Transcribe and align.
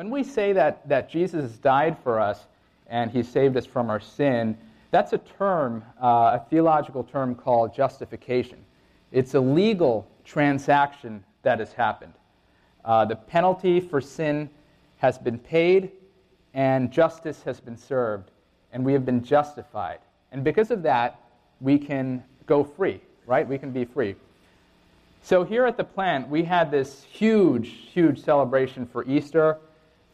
when 0.00 0.08
we 0.08 0.24
say 0.24 0.54
that, 0.54 0.88
that 0.88 1.10
Jesus 1.10 1.58
died 1.58 1.94
for 2.02 2.18
us 2.18 2.46
and 2.86 3.10
he 3.10 3.22
saved 3.22 3.54
us 3.58 3.66
from 3.66 3.90
our 3.90 4.00
sin, 4.00 4.56
that's 4.90 5.12
a 5.12 5.18
term, 5.18 5.84
uh, 6.02 6.38
a 6.40 6.46
theological 6.48 7.04
term 7.04 7.34
called 7.34 7.74
justification. 7.74 8.56
It's 9.12 9.34
a 9.34 9.40
legal 9.40 10.10
transaction 10.24 11.22
that 11.42 11.58
has 11.58 11.74
happened. 11.74 12.14
Uh, 12.82 13.04
the 13.04 13.14
penalty 13.14 13.78
for 13.78 14.00
sin 14.00 14.48
has 15.00 15.18
been 15.18 15.38
paid, 15.38 15.92
and 16.54 16.90
justice 16.90 17.42
has 17.42 17.60
been 17.60 17.76
served, 17.76 18.30
and 18.72 18.82
we 18.82 18.94
have 18.94 19.04
been 19.04 19.22
justified. 19.22 19.98
And 20.32 20.42
because 20.42 20.70
of 20.70 20.82
that, 20.84 21.20
we 21.60 21.76
can 21.76 22.24
go 22.46 22.64
free, 22.64 23.02
right? 23.26 23.46
We 23.46 23.58
can 23.58 23.70
be 23.70 23.84
free. 23.84 24.14
So 25.22 25.44
here 25.44 25.66
at 25.66 25.76
the 25.76 25.84
plant, 25.84 26.30
we 26.30 26.44
had 26.44 26.70
this 26.70 27.02
huge, 27.02 27.68
huge 27.92 28.24
celebration 28.24 28.86
for 28.86 29.04
Easter. 29.04 29.58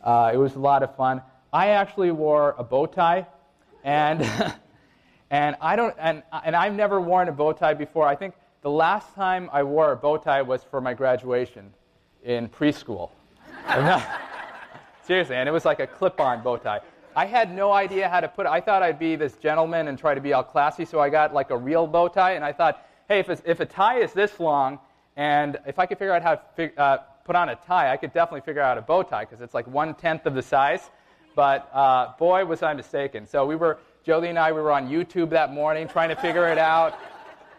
Uh, 0.07 0.31
it 0.33 0.37
was 0.37 0.55
a 0.55 0.59
lot 0.61 0.85
of 0.85 0.95
fun. 0.95 1.21
I 1.53 1.71
actually 1.71 2.13
wore 2.13 2.55
a 2.59 2.63
bow 2.63 2.87
tie, 2.87 3.27
and 3.83 4.23
and 5.33 5.57
I 5.61 5.75
don't 5.75 5.97
and 5.99 6.23
and 6.45 6.55
I've 6.55 6.75
never 6.75 7.01
worn 7.01 7.29
a 7.29 7.33
bow 7.33 7.53
tie 7.53 7.75
before. 7.75 8.07
I 8.07 8.15
think 8.15 8.35
the 8.63 8.71
last 8.71 9.13
time 9.17 9.51
I 9.53 9.65
wore 9.65 9.91
a 9.91 9.97
bow 9.97 10.17
tie 10.17 10.43
was 10.43 10.63
for 10.63 10.81
my 10.81 10.95
graduation 10.95 11.75
in 12.23 12.49
preschool. 12.49 13.11
Seriously, 15.03 15.35
and 15.35 15.49
it 15.49 15.53
was 15.53 15.65
like 15.65 15.81
a 15.81 15.89
clip-on 15.89 16.41
bow 16.41 16.57
tie. 16.57 16.81
I 17.17 17.27
had 17.27 17.53
no 17.53 17.73
idea 17.73 18.09
how 18.09 18.21
to 18.21 18.29
put 18.29 18.47
it. 18.47 18.51
I 18.51 18.61
thought 18.61 18.85
I'd 18.85 19.01
be 19.01 19.17
this 19.17 19.37
gentleman 19.39 19.89
and 19.89 19.99
try 19.99 20.15
to 20.15 20.21
be 20.21 20.33
all 20.35 20.45
classy, 20.45 20.85
so 20.85 21.01
I 21.01 21.09
got 21.09 21.35
like 21.35 21.51
a 21.51 21.57
real 21.57 21.89
bow 21.89 22.07
tie, 22.07 22.33
and 22.33 22.45
I 22.45 22.53
thought, 22.53 22.87
hey, 23.09 23.19
if, 23.19 23.29
if 23.45 23.59
a 23.59 23.67
tie 23.67 23.99
is 23.99 24.13
this 24.13 24.39
long, 24.39 24.79
and 25.17 25.59
if 25.67 25.81
I 25.81 25.87
could 25.87 25.99
figure 25.99 26.15
out 26.15 26.23
how 26.23 26.37
to 26.37 26.43
fig- 26.55 26.79
uh, 26.79 26.99
put 27.27 27.37
on 27.37 27.49
a 27.51 27.57
tie, 27.57 27.93
I 27.93 27.97
could 27.97 28.13
definitely 28.13 28.43
figure 28.43 28.63
out 28.63 28.79
a 28.79 28.83
bow 28.83 29.03
tie 29.03 29.25
because 29.25 29.41
it's 29.41 29.53
like 29.53 29.67
one 29.67 29.95
tenth 29.95 30.25
of 30.27 30.35
the 30.35 30.43
size. 30.43 30.91
But 31.35 31.69
uh, 31.75 32.13
boy, 32.19 32.45
was 32.47 32.63
I 32.63 32.73
mistaken. 32.73 33.27
So 33.27 33.45
we 33.45 33.57
were, 33.57 33.79
Jolie 34.05 34.29
and 34.29 34.39
I, 34.39 34.53
we 34.53 34.61
were 34.61 34.73
on 34.73 34.89
YouTube 34.89 35.31
that 35.31 35.53
morning 35.53 35.87
trying 35.89 36.09
to 36.09 36.17
figure 36.17 36.49
it 36.49 36.57
out. 36.57 36.99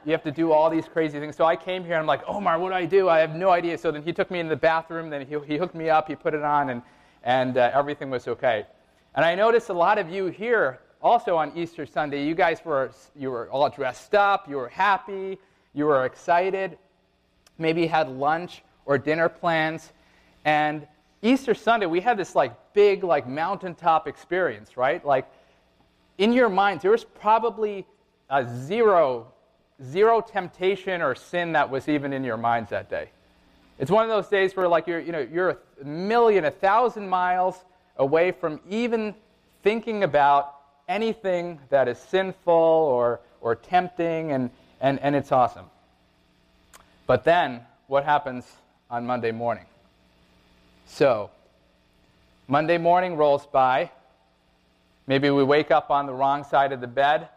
You 0.05 0.13
have 0.13 0.23
to 0.23 0.31
do 0.31 0.51
all 0.51 0.69
these 0.69 0.85
crazy 0.85 1.19
things. 1.19 1.35
So 1.35 1.45
I 1.45 1.55
came 1.55 1.83
here 1.83 1.93
and 1.93 2.01
I'm 2.01 2.07
like, 2.07 2.23
Omar, 2.27 2.57
what 2.59 2.69
do 2.69 2.75
I 2.75 2.85
do? 2.85 3.09
I 3.09 3.19
have 3.19 3.35
no 3.35 3.49
idea. 3.49 3.77
So 3.77 3.91
then 3.91 4.03
he 4.03 4.13
took 4.13 4.31
me 4.31 4.39
in 4.39 4.47
the 4.47 4.55
bathroom, 4.55 5.09
then 5.09 5.27
he, 5.27 5.37
he 5.45 5.57
hooked 5.57 5.75
me 5.75 5.89
up, 5.89 6.07
he 6.07 6.15
put 6.15 6.33
it 6.33 6.43
on, 6.43 6.69
and 6.69 6.81
and 7.23 7.57
uh, 7.57 7.71
everything 7.73 8.09
was 8.09 8.27
okay. 8.27 8.65
And 9.13 9.25
I 9.25 9.35
noticed 9.35 9.69
a 9.69 9.73
lot 9.73 9.97
of 9.97 10.09
you 10.09 10.27
here 10.27 10.79
also 11.01 11.35
on 11.35 11.51
Easter 11.57 11.85
Sunday, 11.85 12.25
you 12.25 12.33
guys 12.33 12.63
were, 12.63 12.91
you 13.15 13.29
were 13.29 13.49
all 13.49 13.69
dressed 13.69 14.15
up, 14.15 14.49
you 14.49 14.55
were 14.55 14.69
happy, 14.69 15.37
you 15.73 15.85
were 15.85 16.05
excited, 16.05 16.77
maybe 17.57 17.85
had 17.85 18.09
lunch 18.09 18.63
or 18.87 18.97
dinner 18.97 19.29
plans. 19.29 19.91
And 20.43 20.87
Easter 21.21 21.53
Sunday, 21.53 21.85
we 21.85 22.01
had 22.01 22.17
this 22.17 22.33
like 22.33 22.53
big 22.73 23.03
like 23.03 23.27
mountaintop 23.27 24.07
experience, 24.07 24.77
right? 24.77 25.05
Like 25.05 25.29
in 26.17 26.33
your 26.33 26.49
minds, 26.49 26.81
there 26.81 26.91
was 26.91 27.03
probably 27.03 27.85
a 28.29 28.47
zero, 28.65 29.27
zero 29.83 30.21
temptation 30.21 31.01
or 31.01 31.13
sin 31.13 31.51
that 31.51 31.69
was 31.69 31.87
even 31.87 32.13
in 32.13 32.23
your 32.23 32.37
minds 32.37 32.71
that 32.71 32.89
day. 32.89 33.09
It's 33.77 33.91
one 33.91 34.03
of 34.03 34.09
those 34.09 34.27
days 34.27 34.55
where 34.55 34.67
like 34.67 34.87
you're, 34.87 34.99
you 34.99 35.11
know, 35.11 35.19
you're 35.31 35.49
a 35.81 35.85
million, 35.85 36.45
a 36.45 36.51
thousand 36.51 37.07
miles 37.07 37.63
away 37.97 38.31
from 38.31 38.59
even 38.67 39.13
thinking 39.63 40.03
about 40.03 40.55
anything 40.87 41.59
that 41.69 41.87
is 41.87 41.99
sinful 41.99 42.53
or, 42.53 43.19
or 43.41 43.55
tempting, 43.55 44.31
and, 44.31 44.49
and, 44.79 44.99
and 45.01 45.15
it's 45.15 45.31
awesome. 45.31 45.65
But 47.05 47.23
then, 47.23 47.61
what 47.87 48.03
happens 48.03 48.45
on 48.89 49.05
Monday 49.05 49.31
morning? 49.31 49.65
So, 50.85 51.29
Monday 52.47 52.77
morning 52.77 53.15
rolls 53.17 53.45
by. 53.45 53.91
Maybe 55.05 55.29
we 55.29 55.43
wake 55.43 55.71
up 55.71 55.91
on 55.91 56.05
the 56.05 56.13
wrong 56.13 56.43
side 56.43 56.71
of 56.71 56.81
the 56.81 56.87
bed. 56.87 57.29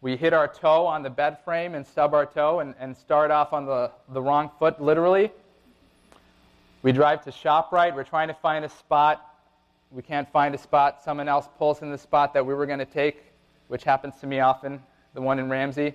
We 0.00 0.16
hit 0.16 0.32
our 0.32 0.48
toe 0.48 0.86
on 0.86 1.02
the 1.02 1.10
bed 1.10 1.38
frame 1.44 1.74
and 1.74 1.86
stub 1.86 2.14
our 2.14 2.26
toe 2.26 2.60
and, 2.60 2.74
and 2.78 2.96
start 2.96 3.30
off 3.30 3.52
on 3.52 3.66
the, 3.66 3.90
the 4.10 4.22
wrong 4.22 4.50
foot, 4.58 4.80
literally. 4.80 5.30
We 6.82 6.92
drive 6.92 7.24
to 7.24 7.30
ShopRite. 7.30 7.94
We're 7.94 8.04
trying 8.04 8.28
to 8.28 8.34
find 8.34 8.64
a 8.64 8.68
spot. 8.68 9.24
We 9.90 10.02
can't 10.02 10.30
find 10.30 10.54
a 10.54 10.58
spot. 10.58 11.02
Someone 11.02 11.28
else 11.28 11.48
pulls 11.58 11.82
in 11.82 11.90
the 11.90 11.98
spot 11.98 12.32
that 12.34 12.46
we 12.46 12.54
were 12.54 12.66
going 12.66 12.78
to 12.78 12.84
take, 12.84 13.24
which 13.68 13.84
happens 13.84 14.14
to 14.20 14.26
me 14.26 14.40
often, 14.40 14.80
the 15.14 15.20
one 15.20 15.38
in 15.38 15.48
Ramsey. 15.48 15.94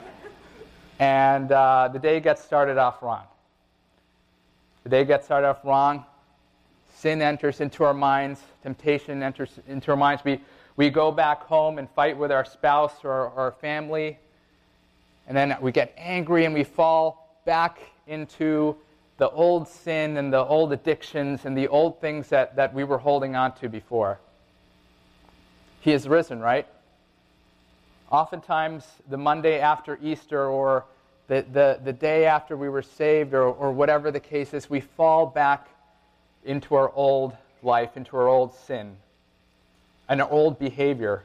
and 0.98 1.52
uh, 1.52 1.88
the 1.92 1.98
day 1.98 2.20
gets 2.20 2.42
started 2.42 2.78
off 2.78 3.02
wrong. 3.02 3.24
The 4.84 4.88
day 4.88 5.04
gets 5.04 5.26
started 5.26 5.48
off 5.48 5.64
wrong. 5.64 6.04
Sin 6.94 7.22
enters 7.22 7.60
into 7.60 7.84
our 7.84 7.94
minds. 7.94 8.40
Temptation 8.62 9.22
enters 9.22 9.58
into 9.68 9.90
our 9.90 9.96
minds. 9.96 10.22
We, 10.24 10.40
we 10.76 10.90
go 10.90 11.12
back 11.12 11.42
home 11.42 11.78
and 11.78 11.88
fight 11.90 12.16
with 12.16 12.32
our 12.32 12.44
spouse 12.44 13.04
or 13.04 13.30
our 13.36 13.52
family. 13.52 14.18
And 15.26 15.36
then 15.36 15.56
we 15.60 15.72
get 15.72 15.92
angry 15.96 16.44
and 16.44 16.54
we 16.54 16.64
fall 16.64 17.40
back 17.44 17.78
into 18.06 18.76
the 19.18 19.28
old 19.30 19.68
sin 19.68 20.16
and 20.16 20.32
the 20.32 20.44
old 20.44 20.72
addictions 20.72 21.44
and 21.44 21.56
the 21.56 21.68
old 21.68 22.00
things 22.00 22.28
that, 22.28 22.56
that 22.56 22.72
we 22.72 22.84
were 22.84 22.98
holding 22.98 23.36
on 23.36 23.54
to 23.56 23.68
before. 23.68 24.18
He 25.80 25.92
is 25.92 26.08
risen, 26.08 26.40
right? 26.40 26.66
Oftentimes, 28.10 28.84
the 29.08 29.18
Monday 29.18 29.60
after 29.60 29.98
Easter 30.02 30.46
or 30.46 30.86
the, 31.30 31.46
the, 31.52 31.80
the 31.84 31.92
day 31.92 32.26
after 32.26 32.56
we 32.56 32.68
were 32.68 32.82
saved 32.82 33.34
or, 33.34 33.44
or 33.44 33.70
whatever 33.70 34.10
the 34.10 34.18
case 34.18 34.52
is, 34.52 34.68
we 34.68 34.80
fall 34.80 35.26
back 35.26 35.68
into 36.44 36.74
our 36.74 36.90
old 36.92 37.36
life, 37.62 37.96
into 37.96 38.16
our 38.16 38.26
old 38.26 38.52
sin, 38.52 38.96
and 40.08 40.20
our 40.20 40.28
old 40.28 40.58
behavior. 40.58 41.22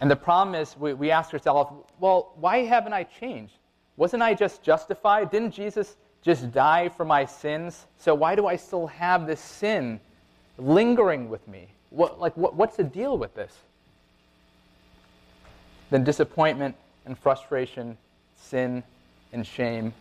And 0.00 0.10
the 0.10 0.16
problem 0.16 0.54
is, 0.54 0.74
we, 0.78 0.94
we 0.94 1.10
ask 1.10 1.34
ourselves, 1.34 1.70
well, 2.00 2.32
why 2.36 2.64
haven't 2.64 2.94
I 2.94 3.02
changed? 3.02 3.52
Wasn't 3.98 4.22
I 4.22 4.32
just 4.32 4.62
justified? 4.62 5.30
Didn't 5.30 5.50
Jesus 5.50 5.96
just 6.22 6.50
die 6.50 6.88
for 6.88 7.04
my 7.04 7.26
sins? 7.26 7.84
So 7.98 8.14
why 8.14 8.34
do 8.36 8.46
I 8.46 8.56
still 8.56 8.86
have 8.86 9.26
this 9.26 9.40
sin 9.40 10.00
lingering 10.56 11.28
with 11.28 11.46
me? 11.46 11.68
What, 11.90 12.18
like, 12.18 12.34
what, 12.38 12.54
what's 12.54 12.78
the 12.78 12.84
deal 12.84 13.18
with 13.18 13.34
this? 13.34 13.52
Then 15.90 16.04
disappointment 16.04 16.74
and 17.08 17.18
frustration, 17.18 17.98
sin 18.36 18.84
and 19.32 19.44
shame 19.44 19.92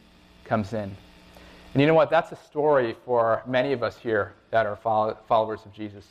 comes 0.46 0.74
in. 0.74 0.96
And 1.74 1.82
you 1.82 1.88
know 1.88 1.96
what? 1.96 2.10
That's 2.10 2.32
a 2.32 2.36
story 2.36 2.96
for 3.06 3.42
many 3.48 3.74
of 3.74 3.82
us 3.82 3.98
here 3.98 4.34
that 4.52 4.66
are 4.66 4.76
followers 4.76 5.66
of 5.66 5.74
Jesus. 5.74 6.06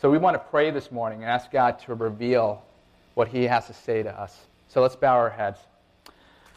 So 0.00 0.10
we 0.10 0.18
want 0.18 0.34
to 0.34 0.38
pray 0.50 0.70
this 0.70 0.90
morning 0.90 1.22
and 1.22 1.30
ask 1.30 1.50
God 1.50 1.78
to 1.80 1.94
reveal 1.94 2.62
what 3.14 3.28
He 3.28 3.44
has 3.44 3.66
to 3.68 3.74
say 3.74 4.02
to 4.02 4.20
us. 4.20 4.46
So 4.68 4.82
let's 4.82 4.96
bow 4.96 5.14
our 5.14 5.30
heads. 5.30 5.60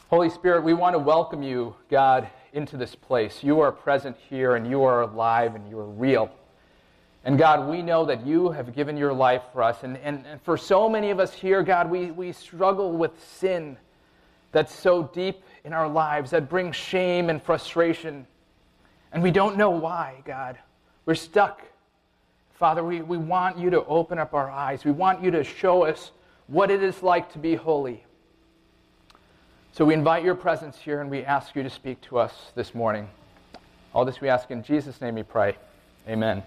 Holy 0.09 0.29
Spirit, 0.29 0.63
we 0.63 0.73
want 0.73 0.93
to 0.93 0.99
welcome 0.99 1.43
you, 1.43 1.75
God, 1.89 2.29
into 2.53 2.77
this 2.77 2.95
place. 2.95 3.43
You 3.43 3.59
are 3.59 3.71
present 3.71 4.15
here 4.29 4.55
and 4.55 4.69
you 4.69 4.83
are 4.83 5.01
alive 5.01 5.55
and 5.55 5.69
you 5.69 5.77
are 5.77 5.89
real. 5.89 6.29
And 7.25 7.39
God, 7.39 7.67
we 7.67 7.81
know 7.81 8.05
that 8.05 8.25
you 8.25 8.51
have 8.51 8.75
given 8.75 8.95
your 8.97 9.11
life 9.11 9.41
for 9.51 9.63
us. 9.63 9.83
And, 9.83 9.97
and, 9.97 10.23
and 10.27 10.39
for 10.43 10.57
so 10.57 10.87
many 10.87 11.09
of 11.09 11.19
us 11.19 11.33
here, 11.33 11.63
God, 11.63 11.89
we, 11.89 12.11
we 12.11 12.31
struggle 12.31 12.91
with 12.91 13.11
sin 13.39 13.77
that's 14.51 14.73
so 14.73 15.09
deep 15.11 15.41
in 15.63 15.73
our 15.73 15.89
lives 15.89 16.31
that 16.31 16.47
brings 16.47 16.75
shame 16.75 17.31
and 17.31 17.41
frustration. 17.41 18.27
And 19.11 19.23
we 19.23 19.31
don't 19.31 19.57
know 19.57 19.71
why, 19.71 20.21
God. 20.23 20.59
We're 21.07 21.15
stuck. 21.15 21.63
Father, 22.53 22.83
we, 22.83 23.01
we 23.01 23.17
want 23.17 23.57
you 23.57 23.71
to 23.71 23.83
open 23.85 24.19
up 24.19 24.35
our 24.35 24.49
eyes. 24.49 24.85
We 24.85 24.91
want 24.91 25.23
you 25.23 25.31
to 25.31 25.43
show 25.43 25.83
us 25.83 26.11
what 26.45 26.69
it 26.69 26.83
is 26.83 27.01
like 27.01 27.33
to 27.33 27.39
be 27.39 27.55
holy. 27.55 28.03
So 29.73 29.83
we 29.83 29.95
invite 29.95 30.23
your 30.23 30.35
presence 30.35 30.77
here 30.77 31.01
and 31.01 31.09
we 31.09 31.25
ask 31.25 31.55
you 31.55 31.63
to 31.63 31.71
speak 31.71 31.99
to 32.01 32.19
us 32.19 32.51
this 32.53 32.75
morning. 32.75 33.09
All 33.95 34.05
this 34.05 34.21
we 34.21 34.29
ask 34.29 34.51
in 34.51 34.63
Jesus' 34.63 35.01
name 35.01 35.15
we 35.15 35.23
pray. 35.23 35.57
Amen. 36.07 36.43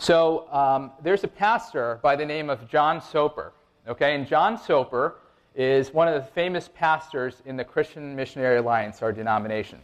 So 0.00 0.46
um, 0.52 0.92
there's 1.02 1.24
a 1.24 1.28
pastor 1.28 1.98
by 2.04 2.14
the 2.14 2.24
name 2.24 2.50
of 2.50 2.68
John 2.68 3.00
Soper. 3.00 3.52
Okay, 3.88 4.14
and 4.14 4.28
John 4.28 4.56
Soper 4.56 5.16
is 5.56 5.92
one 5.92 6.06
of 6.06 6.14
the 6.14 6.22
famous 6.22 6.70
pastors 6.72 7.42
in 7.46 7.56
the 7.56 7.64
Christian 7.64 8.14
Missionary 8.14 8.58
Alliance, 8.58 9.02
our 9.02 9.12
denomination. 9.12 9.80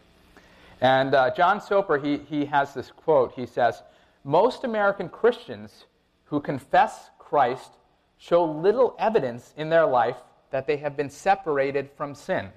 And 0.80 1.16
uh, 1.16 1.34
John 1.34 1.60
Soper, 1.60 1.98
he, 1.98 2.18
he 2.18 2.44
has 2.44 2.74
this 2.74 2.92
quote. 2.92 3.32
He 3.32 3.44
says, 3.44 3.82
Most 4.22 4.62
American 4.62 5.08
Christians 5.08 5.86
who 6.26 6.40
confess 6.40 7.10
Christ 7.18 7.72
show 8.16 8.44
little 8.44 8.94
evidence 9.00 9.52
in 9.56 9.68
their 9.68 9.84
life 9.84 10.16
that 10.52 10.68
they 10.68 10.76
have 10.76 10.96
been 10.96 11.10
separated 11.10 11.90
from 11.96 12.14
sin. 12.14 12.50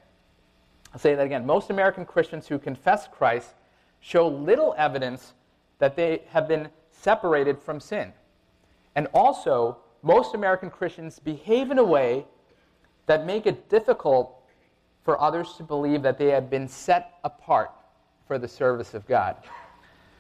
I'll 0.94 1.00
say 1.00 1.16
that 1.16 1.26
again. 1.26 1.44
Most 1.44 1.72
American 1.72 2.06
Christians 2.06 2.48
who 2.48 2.60
confess 2.60 3.08
Christ 3.08 3.56
show 4.00 4.28
little 4.28 4.76
evidence 4.78 5.34
that 5.80 5.96
they 5.96 6.22
have 6.30 6.48
been 6.48 6.70
separated 7.08 7.58
from 7.58 7.80
sin. 7.80 8.12
And 8.96 9.08
also, 9.14 9.78
most 10.04 10.36
American 10.36 10.70
Christians 10.70 11.20
behave 11.20 11.72
in 11.72 11.78
a 11.78 11.84
way 11.84 12.26
that 13.06 13.26
make 13.26 13.46
it 13.46 13.70
difficult 13.70 14.36
for 15.06 15.18
others 15.22 15.54
to 15.56 15.64
believe 15.64 16.02
that 16.02 16.18
they 16.18 16.28
have 16.32 16.50
been 16.50 16.68
set 16.68 17.14
apart 17.24 17.72
for 18.28 18.38
the 18.38 18.48
service 18.62 18.94
of 18.94 19.08
God. 19.08 19.38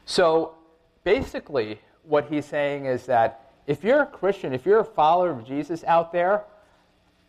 So 0.06 0.56
basically, 1.04 1.82
what 2.04 2.30
he's 2.30 2.46
saying 2.46 2.86
is 2.86 3.06
that 3.08 3.52
if 3.66 3.84
you're 3.84 4.04
a 4.04 4.06
Christian, 4.06 4.54
if 4.54 4.66
you're 4.66 4.80
a 4.80 4.92
follower 5.02 5.32
of 5.32 5.46
Jesus 5.46 5.84
out 5.84 6.14
there, 6.14 6.46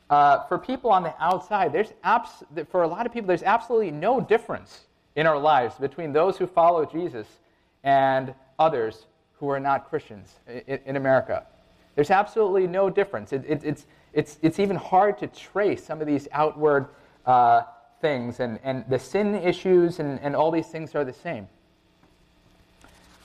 uh, 0.09 0.45
for 0.45 0.57
people 0.57 0.93
on 0.93 1.03
the 1.03 1.15
outside, 1.19 1.73
there's 1.73 1.93
abs- 2.05 2.45
for 2.71 2.85
a 2.85 2.87
lot 2.87 3.07
of 3.07 3.13
people, 3.13 3.27
there's 3.27 3.43
absolutely 3.43 3.91
no 3.91 4.21
difference 4.21 4.87
in 5.17 5.27
our 5.27 5.37
lives 5.37 5.75
between 5.75 6.13
those 6.13 6.37
who 6.37 6.47
follow 6.47 6.85
Jesus 6.85 7.27
and 7.83 8.33
others 8.57 9.09
who 9.41 9.49
are 9.49 9.61
not 9.61 9.89
Christians 9.89 10.35
in, 10.47 10.79
in 10.87 10.97
America. 10.97 11.47
There's 11.95 12.11
absolutely 12.11 12.67
no 12.67 12.91
difference. 12.91 13.33
It, 13.33 13.45
it, 13.47 13.65
it's, 13.65 13.87
it's, 14.13 14.39
it's 14.43 14.59
even 14.59 14.77
hard 14.77 15.19
to 15.19 15.27
trace 15.27 15.85
some 15.85 16.01
of 16.01 16.07
these 16.07 16.29
outward 16.33 16.89
uh, 17.27 17.63
things, 18.01 18.41
and, 18.41 18.59
and 18.63 18.85
the 18.89 18.99
sin 18.99 19.35
issues 19.35 19.99
and, 19.99 20.21
and 20.21 20.37
all 20.37 20.51
these 20.51 20.69
things 20.69 20.95
are 20.95 21.05
the 21.05 21.13
same. 21.13 21.49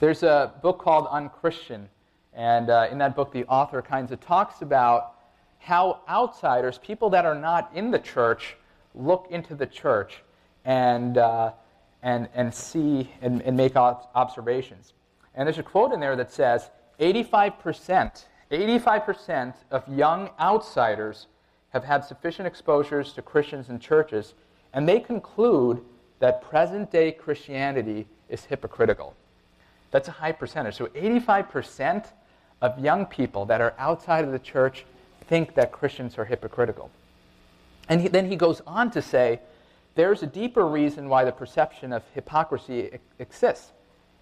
There's 0.00 0.22
a 0.22 0.52
book 0.60 0.78
called 0.78 1.06
Unchristian, 1.10 1.88
and 2.34 2.68
uh, 2.68 2.88
in 2.90 2.98
that 2.98 3.14
book, 3.14 3.32
the 3.32 3.44
author 3.44 3.80
kinds 3.80 4.10
of 4.10 4.20
talks 4.20 4.60
about 4.60 5.14
how 5.58 6.00
outsiders, 6.08 6.78
people 6.78 7.10
that 7.10 7.24
are 7.24 7.34
not 7.34 7.70
in 7.74 7.90
the 7.90 7.98
church, 7.98 8.56
look 8.94 9.26
into 9.30 9.54
the 9.54 9.66
church 9.66 10.22
and, 10.64 11.16
uh, 11.16 11.52
and, 12.02 12.28
and 12.34 12.54
see 12.54 13.10
and, 13.22 13.40
and 13.42 13.56
make 13.56 13.76
observations. 13.76 14.92
And 15.34 15.46
there's 15.46 15.58
a 15.58 15.62
quote 15.62 15.92
in 15.92 16.00
there 16.00 16.16
that 16.16 16.32
says 16.32 16.70
85%, 17.00 18.24
85% 18.50 19.54
of 19.70 19.88
young 19.88 20.30
outsiders 20.38 21.26
have 21.70 21.84
had 21.84 22.04
sufficient 22.04 22.46
exposures 22.46 23.12
to 23.14 23.22
Christians 23.22 23.68
and 23.68 23.80
churches, 23.80 24.34
and 24.72 24.88
they 24.88 25.00
conclude 25.00 25.82
that 26.20 26.42
present 26.42 26.90
day 26.90 27.10
Christianity 27.12 28.06
is 28.28 28.44
hypocritical. 28.44 29.14
That's 29.90 30.08
a 30.08 30.12
high 30.12 30.32
percentage. 30.32 30.76
So 30.76 30.86
85% 30.86 32.06
of 32.60 32.78
young 32.78 33.06
people 33.06 33.44
that 33.46 33.60
are 33.60 33.74
outside 33.78 34.24
of 34.24 34.32
the 34.32 34.38
church 34.38 34.86
think 35.26 35.54
that 35.54 35.72
Christians 35.72 36.16
are 36.18 36.24
hypocritical. 36.24 36.90
And 37.88 38.00
he, 38.00 38.08
then 38.08 38.28
he 38.28 38.36
goes 38.36 38.62
on 38.66 38.90
to 38.92 39.02
say 39.02 39.40
there's 39.94 40.22
a 40.22 40.26
deeper 40.26 40.66
reason 40.66 41.08
why 41.08 41.24
the 41.24 41.32
perception 41.32 41.92
of 41.92 42.02
hypocrisy 42.14 42.98
exists. 43.18 43.72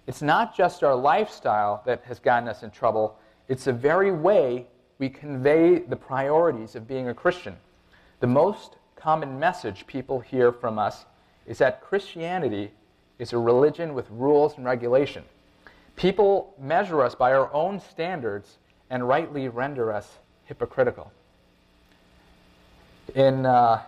It's 0.06 0.22
not 0.22 0.56
just 0.56 0.82
our 0.82 0.94
lifestyle 0.94 1.82
that 1.86 2.02
has 2.04 2.18
gotten 2.18 2.48
us 2.48 2.62
in 2.62 2.70
trouble, 2.70 3.18
it's 3.48 3.64
the 3.64 3.72
very 3.72 4.10
way 4.10 4.66
we 4.98 5.08
convey 5.08 5.78
the 5.78 5.96
priorities 5.96 6.74
of 6.74 6.88
being 6.88 7.08
a 7.08 7.14
Christian. 7.14 7.56
The 8.20 8.26
most 8.26 8.76
common 8.96 9.38
message 9.38 9.86
people 9.86 10.20
hear 10.20 10.52
from 10.52 10.78
us 10.78 11.04
is 11.46 11.58
that 11.58 11.80
Christianity 11.80 12.72
is 13.18 13.32
a 13.32 13.38
religion 13.38 13.94
with 13.94 14.08
rules 14.10 14.56
and 14.56 14.64
regulation. 14.64 15.24
People 15.96 16.54
measure 16.58 17.02
us 17.02 17.14
by 17.14 17.32
our 17.32 17.52
own 17.52 17.80
standards 17.80 18.58
and 18.90 19.06
rightly 19.06 19.48
render 19.48 19.92
us 19.92 20.18
hypocritical. 20.44 21.12
In, 23.14 23.44
uh, 23.44 23.82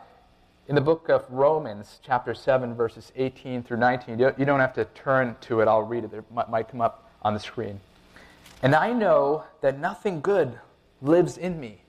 in 0.66 0.74
the 0.74 0.80
book 0.80 1.08
of 1.10 1.24
Romans, 1.28 1.98
chapter 2.02 2.34
7, 2.34 2.74
verses 2.74 3.12
18 3.16 3.62
through 3.62 3.76
19, 3.76 4.18
you 4.18 4.44
don't 4.44 4.60
have 4.60 4.72
to 4.74 4.86
turn 4.86 5.36
to 5.42 5.60
it, 5.60 5.68
I'll 5.68 5.82
read 5.82 6.04
it. 6.04 6.12
It 6.12 6.24
might 6.48 6.68
come 6.68 6.80
up 6.80 7.10
on 7.22 7.34
the 7.34 7.40
screen. 7.40 7.80
And 8.62 8.74
I 8.74 8.92
know 8.92 9.44
that 9.60 9.78
nothing 9.78 10.22
good 10.22 10.58
lives 11.02 11.36
in 11.36 11.60
me, 11.60 11.82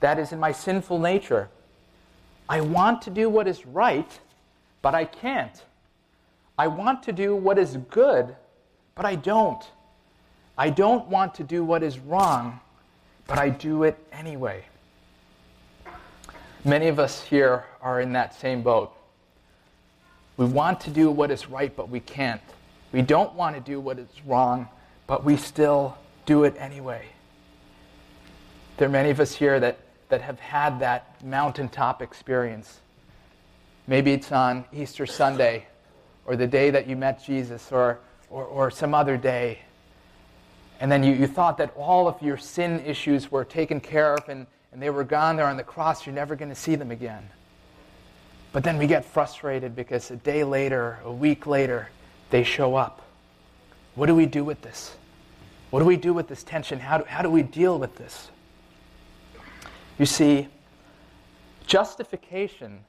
that 0.00 0.18
is, 0.18 0.32
in 0.32 0.40
my 0.40 0.50
sinful 0.50 0.98
nature. 0.98 1.50
I 2.48 2.62
want 2.62 3.02
to 3.02 3.10
do 3.10 3.28
what 3.28 3.46
is 3.46 3.64
right, 3.64 4.18
but 4.82 4.94
I 4.94 5.04
can't. 5.04 5.62
I 6.58 6.66
want 6.66 7.04
to 7.04 7.12
do 7.12 7.36
what 7.36 7.58
is 7.58 7.76
good, 7.90 8.34
but 8.96 9.04
I 9.04 9.14
don't. 9.14 9.62
I 10.56 10.70
don't 10.70 11.06
want 11.06 11.34
to 11.36 11.44
do 11.44 11.62
what 11.62 11.84
is 11.84 12.00
wrong, 12.00 12.58
but 13.28 13.38
I 13.38 13.50
do 13.50 13.84
it 13.84 13.96
anyway. 14.10 14.64
Many 16.64 16.88
of 16.88 16.98
us 16.98 17.22
here 17.22 17.64
are 17.80 18.00
in 18.00 18.12
that 18.12 18.34
same 18.34 18.62
boat. 18.62 18.92
We 20.36 20.46
want 20.46 20.80
to 20.82 20.90
do 20.90 21.10
what 21.10 21.30
is 21.30 21.48
right, 21.48 21.74
but 21.74 21.88
we 21.88 22.00
can't. 22.00 22.40
We 22.92 23.02
don't 23.02 23.34
want 23.34 23.56
to 23.56 23.60
do 23.60 23.80
what 23.80 23.98
is 23.98 24.08
wrong, 24.24 24.68
but 25.06 25.24
we 25.24 25.36
still 25.36 25.96
do 26.26 26.44
it 26.44 26.54
anyway. 26.58 27.06
There 28.76 28.88
are 28.88 28.90
many 28.90 29.10
of 29.10 29.20
us 29.20 29.34
here 29.34 29.58
that, 29.60 29.78
that 30.08 30.22
have 30.22 30.38
had 30.38 30.80
that 30.80 31.22
mountaintop 31.24 32.02
experience. 32.02 32.80
Maybe 33.86 34.12
it's 34.12 34.30
on 34.30 34.64
Easter 34.72 35.06
Sunday, 35.06 35.66
or 36.24 36.36
the 36.36 36.46
day 36.46 36.70
that 36.70 36.86
you 36.86 36.94
met 36.94 37.24
Jesus, 37.24 37.72
or, 37.72 37.98
or, 38.30 38.44
or 38.44 38.70
some 38.70 38.94
other 38.94 39.16
day 39.16 39.60
and 40.80 40.90
then 40.90 41.02
you, 41.02 41.12
you 41.12 41.26
thought 41.26 41.58
that 41.58 41.72
all 41.76 42.06
of 42.06 42.22
your 42.22 42.36
sin 42.36 42.80
issues 42.84 43.30
were 43.30 43.44
taken 43.44 43.80
care 43.80 44.14
of 44.14 44.28
and, 44.28 44.46
and 44.72 44.80
they 44.80 44.90
were 44.90 45.04
gone 45.04 45.36
there 45.36 45.46
on 45.46 45.56
the 45.56 45.64
cross. 45.64 46.06
You're 46.06 46.14
never 46.14 46.36
going 46.36 46.50
to 46.50 46.54
see 46.54 46.76
them 46.76 46.90
again. 46.90 47.28
But 48.52 48.64
then 48.64 48.78
we 48.78 48.86
get 48.86 49.04
frustrated 49.04 49.76
because 49.76 50.10
a 50.10 50.16
day 50.16 50.44
later, 50.44 50.98
a 51.04 51.12
week 51.12 51.46
later, 51.46 51.90
they 52.30 52.44
show 52.44 52.76
up. 52.76 53.02
What 53.94 54.06
do 54.06 54.14
we 54.14 54.26
do 54.26 54.44
with 54.44 54.62
this? 54.62 54.96
What 55.70 55.80
do 55.80 55.84
we 55.84 55.96
do 55.96 56.14
with 56.14 56.28
this 56.28 56.42
tension? 56.42 56.78
How 56.78 56.98
do, 56.98 57.04
how 57.04 57.22
do 57.22 57.30
we 57.30 57.42
deal 57.42 57.78
with 57.78 57.96
this? 57.96 58.30
You 59.98 60.06
see, 60.06 60.48
justification 61.66 62.84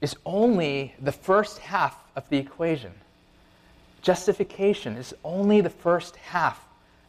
is 0.00 0.16
only 0.24 0.94
the 1.00 1.12
first 1.12 1.58
half 1.58 1.96
of 2.16 2.28
the 2.28 2.38
equation. 2.38 2.92
Justification 4.02 4.96
is 4.96 5.14
only 5.24 5.60
the 5.60 5.70
first 5.70 6.16
half 6.16 6.60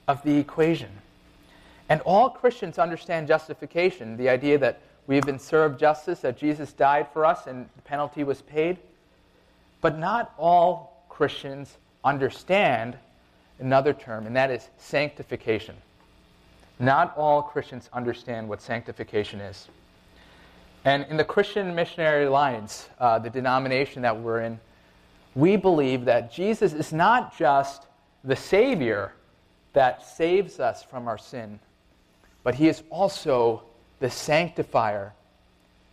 of 0.07 0.21
the 0.23 0.37
equation. 0.37 0.89
And 1.89 2.01
all 2.01 2.29
Christians 2.29 2.77
understand 2.77 3.27
justification, 3.27 4.17
the 4.17 4.29
idea 4.29 4.57
that 4.57 4.81
we 5.07 5.15
have 5.15 5.23
been 5.23 5.39
served 5.39 5.79
justice, 5.79 6.19
that 6.19 6.37
Jesus 6.37 6.73
died 6.73 7.07
for 7.13 7.25
us 7.25 7.47
and 7.47 7.67
the 7.75 7.81
penalty 7.83 8.23
was 8.23 8.41
paid. 8.41 8.77
But 9.81 9.97
not 9.97 10.33
all 10.37 11.05
Christians 11.09 11.77
understand 12.03 12.97
another 13.59 13.93
term, 13.93 14.27
and 14.27 14.35
that 14.35 14.51
is 14.51 14.69
sanctification. 14.77 15.75
Not 16.79 17.17
all 17.17 17.41
Christians 17.41 17.89
understand 17.93 18.47
what 18.47 18.61
sanctification 18.61 19.39
is. 19.39 19.67
And 20.85 21.05
in 21.09 21.17
the 21.17 21.23
Christian 21.23 21.73
Missionary 21.73 22.25
Alliance, 22.25 22.89
uh, 22.99 23.19
the 23.19 23.29
denomination 23.29 24.01
that 24.03 24.19
we're 24.19 24.41
in, 24.41 24.59
we 25.35 25.55
believe 25.55 26.05
that 26.05 26.31
Jesus 26.31 26.73
is 26.73 26.93
not 26.93 27.37
just 27.37 27.87
the 28.23 28.35
Savior 28.35 29.13
that 29.73 30.05
saves 30.05 30.59
us 30.59 30.83
from 30.83 31.07
our 31.07 31.17
sin, 31.17 31.59
but 32.43 32.55
He 32.55 32.67
is 32.67 32.83
also 32.89 33.63
the 33.99 34.09
sanctifier 34.09 35.13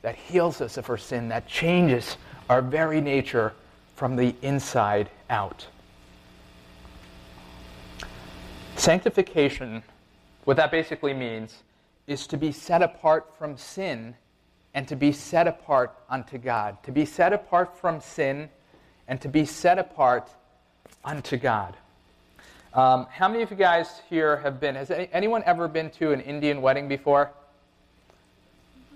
that 0.03 0.15
heals 0.15 0.61
us 0.61 0.77
of 0.77 0.89
our 0.91 0.99
sin, 0.99 1.29
that 1.29 1.47
changes 1.47 2.17
our 2.51 2.61
very 2.61 3.01
nature 3.01 3.55
from 3.97 4.17
the 4.17 4.35
inside 4.43 5.09
out. 5.31 5.67
Sanctification, 8.77 9.83
what 10.45 10.57
that 10.57 10.71
basically 10.71 11.15
means, 11.15 11.63
is 12.07 12.27
to 12.27 12.37
be 12.37 12.53
set 12.53 12.83
apart 12.83 13.33
from 13.39 13.57
sin 13.57 14.15
and 14.75 14.87
to 14.89 14.97
be 14.97 15.13
set 15.13 15.47
apart 15.47 15.95
unto 16.11 16.37
God. 16.37 16.83
To 16.83 16.93
be 16.93 17.07
set 17.07 17.33
apart 17.33 17.79
from 17.79 18.01
sin 18.01 18.51
and 19.09 19.21
to 19.21 19.29
be 19.29 19.45
set 19.45 19.79
apart 19.79 20.29
unto 21.05 21.37
God. 21.37 21.77
Um, 22.75 23.07
how 23.09 23.29
many 23.29 23.43
of 23.43 23.51
you 23.51 23.57
guys 23.57 24.03
here 24.11 24.39
have 24.39 24.59
been? 24.59 24.75
Has 24.75 24.91
anyone 24.91 25.45
ever 25.47 25.69
been 25.69 25.91
to 25.91 26.13
an 26.13 26.21
Indian 26.21 26.61
wedding 26.61 26.89
before? 26.89 27.31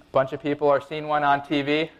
A 0.09 0.13
bunch 0.13 0.33
of 0.33 0.43
people 0.43 0.69
are 0.69 0.81
seeing 0.81 1.07
one 1.07 1.23
on 1.23 1.41
TV. 1.43 1.91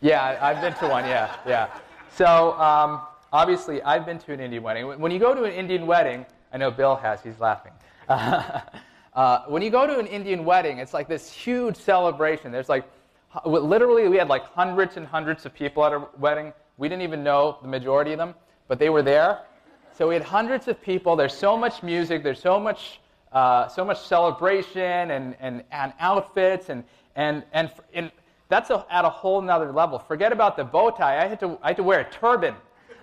Yeah, 0.00 0.38
I've 0.40 0.60
been 0.60 0.74
to 0.74 0.88
one. 0.88 1.04
Yeah, 1.04 1.34
yeah. 1.46 1.68
So 2.14 2.52
um, 2.60 3.00
obviously, 3.32 3.82
I've 3.82 4.04
been 4.04 4.18
to 4.18 4.32
an 4.32 4.40
Indian 4.40 4.62
wedding. 4.62 5.00
When 5.00 5.10
you 5.10 5.18
go 5.18 5.34
to 5.34 5.44
an 5.44 5.52
Indian 5.52 5.86
wedding, 5.86 6.26
I 6.52 6.58
know 6.58 6.70
Bill 6.70 6.96
has. 6.96 7.22
He's 7.22 7.40
laughing. 7.40 7.72
uh, 8.08 9.40
when 9.48 9.62
you 9.62 9.70
go 9.70 9.86
to 9.86 9.98
an 9.98 10.06
Indian 10.06 10.44
wedding, 10.44 10.78
it's 10.78 10.92
like 10.92 11.08
this 11.08 11.32
huge 11.32 11.76
celebration. 11.76 12.52
There's 12.52 12.68
like 12.68 12.84
literally, 13.46 14.08
we 14.08 14.16
had 14.16 14.28
like 14.28 14.44
hundreds 14.44 14.96
and 14.96 15.06
hundreds 15.06 15.46
of 15.46 15.54
people 15.54 15.84
at 15.84 15.92
our 15.92 16.08
wedding. 16.18 16.52
We 16.76 16.88
didn't 16.88 17.02
even 17.02 17.24
know 17.24 17.58
the 17.62 17.68
majority 17.68 18.12
of 18.12 18.18
them, 18.18 18.34
but 18.68 18.78
they 18.78 18.90
were 18.90 19.02
there 19.02 19.40
so 19.96 20.08
we 20.08 20.14
had 20.14 20.24
hundreds 20.24 20.66
of 20.66 20.80
people. 20.82 21.14
There's 21.14 21.36
so 21.36 21.56
much 21.56 21.84
music. 21.84 22.24
There's 22.24 22.40
so 22.40 22.58
much, 22.58 23.00
uh, 23.34 23.68
so 23.68 23.84
much 23.84 24.00
celebration 24.06 25.10
and, 25.10 25.36
and, 25.40 25.64
and 25.70 25.92
outfits. 25.98 26.70
And, 26.70 26.84
and, 27.16 27.42
and, 27.52 27.70
and 27.92 28.10
that's 28.48 28.70
a, 28.70 28.86
at 28.88 29.04
a 29.04 29.10
whole 29.10 29.42
nother 29.42 29.72
level. 29.72 29.98
Forget 29.98 30.32
about 30.32 30.56
the 30.56 30.64
bow 30.64 30.90
tie. 30.90 31.22
I 31.22 31.26
had 31.26 31.40
to, 31.40 31.58
I 31.62 31.68
had 31.68 31.76
to 31.76 31.82
wear 31.82 32.00
a 32.00 32.10
turban. 32.10 32.54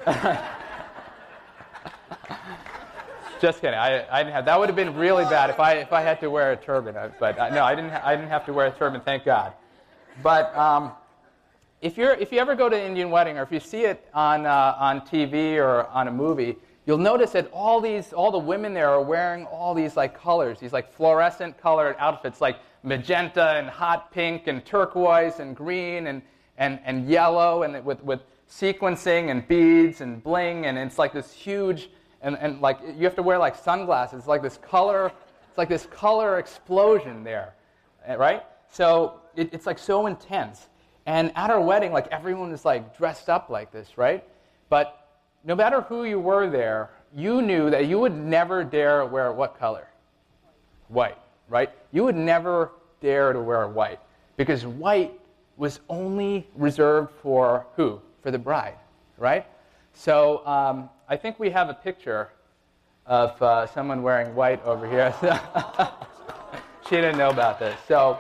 Just 3.42 3.60
kidding. 3.60 3.78
I, 3.78 4.06
I 4.12 4.24
didn't 4.24 4.36
have, 4.36 4.46
that 4.46 4.60
would 4.60 4.70
have 4.70 4.76
been 4.76 4.96
really 4.96 5.26
bad 5.26 5.50
if 5.50 5.60
I, 5.60 5.74
if 5.74 5.92
I 5.92 6.02
had 6.02 6.20
to 6.22 6.30
wear 6.30 6.52
a 6.52 6.58
turban. 6.58 6.96
But 7.20 7.40
uh, 7.40 7.50
no, 7.50 7.64
I 7.64 7.74
didn't, 7.76 7.92
I 7.92 8.16
didn't 8.16 8.30
have 8.30 8.46
to 8.46 8.54
wear 8.54 8.68
a 8.68 8.72
turban, 8.72 9.02
thank 9.02 9.26
God. 9.26 9.54
But 10.22 10.56
um, 10.56 10.92
if, 11.82 11.98
you're, 11.98 12.14
if 12.14 12.32
you 12.32 12.38
ever 12.38 12.56
go 12.56 12.70
to 12.70 12.76
an 12.76 12.84
Indian 12.84 13.10
wedding 13.10 13.40
or 13.40 13.44
if 13.44 13.52
you 13.52 13.60
see 13.60 13.82
it 13.82 14.08
on, 14.14 14.46
uh, 14.46 14.76
on 14.78 15.02
TV 15.02 15.56
or 15.56 15.88
on 15.88 16.08
a 16.08 16.12
movie, 16.12 16.56
you'll 16.92 16.98
notice 16.98 17.32
that 17.32 17.50
all 17.54 17.80
these, 17.80 18.12
all 18.12 18.32
the 18.32 18.38
women 18.38 18.74
there 18.74 18.90
are 18.90 19.02
wearing 19.02 19.46
all 19.46 19.74
these 19.74 19.96
like 19.96 20.14
colors, 20.14 20.60
these 20.60 20.74
like 20.74 20.94
fluorescent 20.94 21.58
colored 21.58 21.96
outfits, 22.00 22.42
like 22.42 22.58
magenta 22.84 23.54
and 23.56 23.70
hot 23.70 24.12
pink 24.12 24.48
and 24.48 24.66
turquoise 24.66 25.40
and 25.40 25.56
green 25.56 26.08
and, 26.08 26.22
and, 26.58 26.82
and 26.84 27.08
yellow 27.08 27.64
and 27.64 27.86
with, 27.86 28.04
with 28.04 28.20
sequencing 28.50 29.32
and 29.32 29.48
beads 29.48 30.02
and 30.02 30.22
bling. 30.22 30.66
And 30.66 30.78
it's 30.78 31.00
like 31.00 31.14
this 31.14 31.32
huge, 31.32 31.90
and, 32.22 32.38
and 32.38 32.60
like 32.60 32.80
you 32.98 33.06
have 33.06 33.16
to 33.16 33.24
wear 33.24 33.38
like 33.38 33.56
sunglasses. 33.56 34.20
It's 34.20 34.28
like 34.28 34.42
this 34.42 34.58
color, 34.58 35.14
it's 35.48 35.58
like 35.58 35.70
this 35.70 35.86
color 35.86 36.40
explosion 36.40 37.24
there, 37.24 37.54
eh, 38.06 38.16
right? 38.16 38.44
So 38.70 39.22
it, 39.38 39.54
it's 39.54 39.66
like 39.66 39.80
so 39.80 40.08
intense. 40.08 40.68
And 41.06 41.32
at 41.38 41.52
our 41.52 41.62
wedding, 41.62 41.94
like 41.94 42.08
everyone 42.08 42.52
is 42.52 42.66
like 42.66 42.98
dressed 42.98 43.30
up 43.30 43.50
like 43.50 43.72
this, 43.72 43.98
right? 43.98 44.26
But 44.68 45.01
no 45.44 45.56
matter 45.56 45.82
who 45.82 46.04
you 46.04 46.20
were 46.20 46.50
there, 46.50 46.92
you 47.14 47.42
knew 47.42 47.70
that 47.70 47.88
you 47.88 48.00
would 48.00 48.16
never 48.16 48.64
dare 48.64 49.06
wear 49.06 49.32
what 49.32 49.60
color? 49.60 49.88
White, 50.88 51.18
right? 51.50 51.70
You 51.92 52.04
would 52.04 52.16
never 52.16 52.72
dare 53.02 53.34
to 53.34 53.40
wear 53.40 53.68
white 53.68 54.00
because 54.38 54.66
white 54.66 55.20
was 55.58 55.80
only 55.90 56.48
reserved 56.56 57.12
for 57.22 57.66
who? 57.76 58.02
For 58.22 58.32
the 58.32 58.40
bride, 58.40 58.76
right? 59.18 59.46
So 59.94 60.46
um, 60.46 60.90
I 61.10 61.18
think 61.18 61.40
we 61.40 61.50
have 61.50 61.70
a 61.70 61.74
picture 61.74 62.30
of 63.06 63.42
uh, 63.42 63.68
someone 63.68 64.04
wearing 64.04 64.34
white 64.36 64.64
over 64.64 64.88
here. 64.90 65.14
she 66.90 66.96
didn't 66.96 67.18
know 67.18 67.30
about 67.30 67.60
this. 67.60 67.78
So 67.88 68.20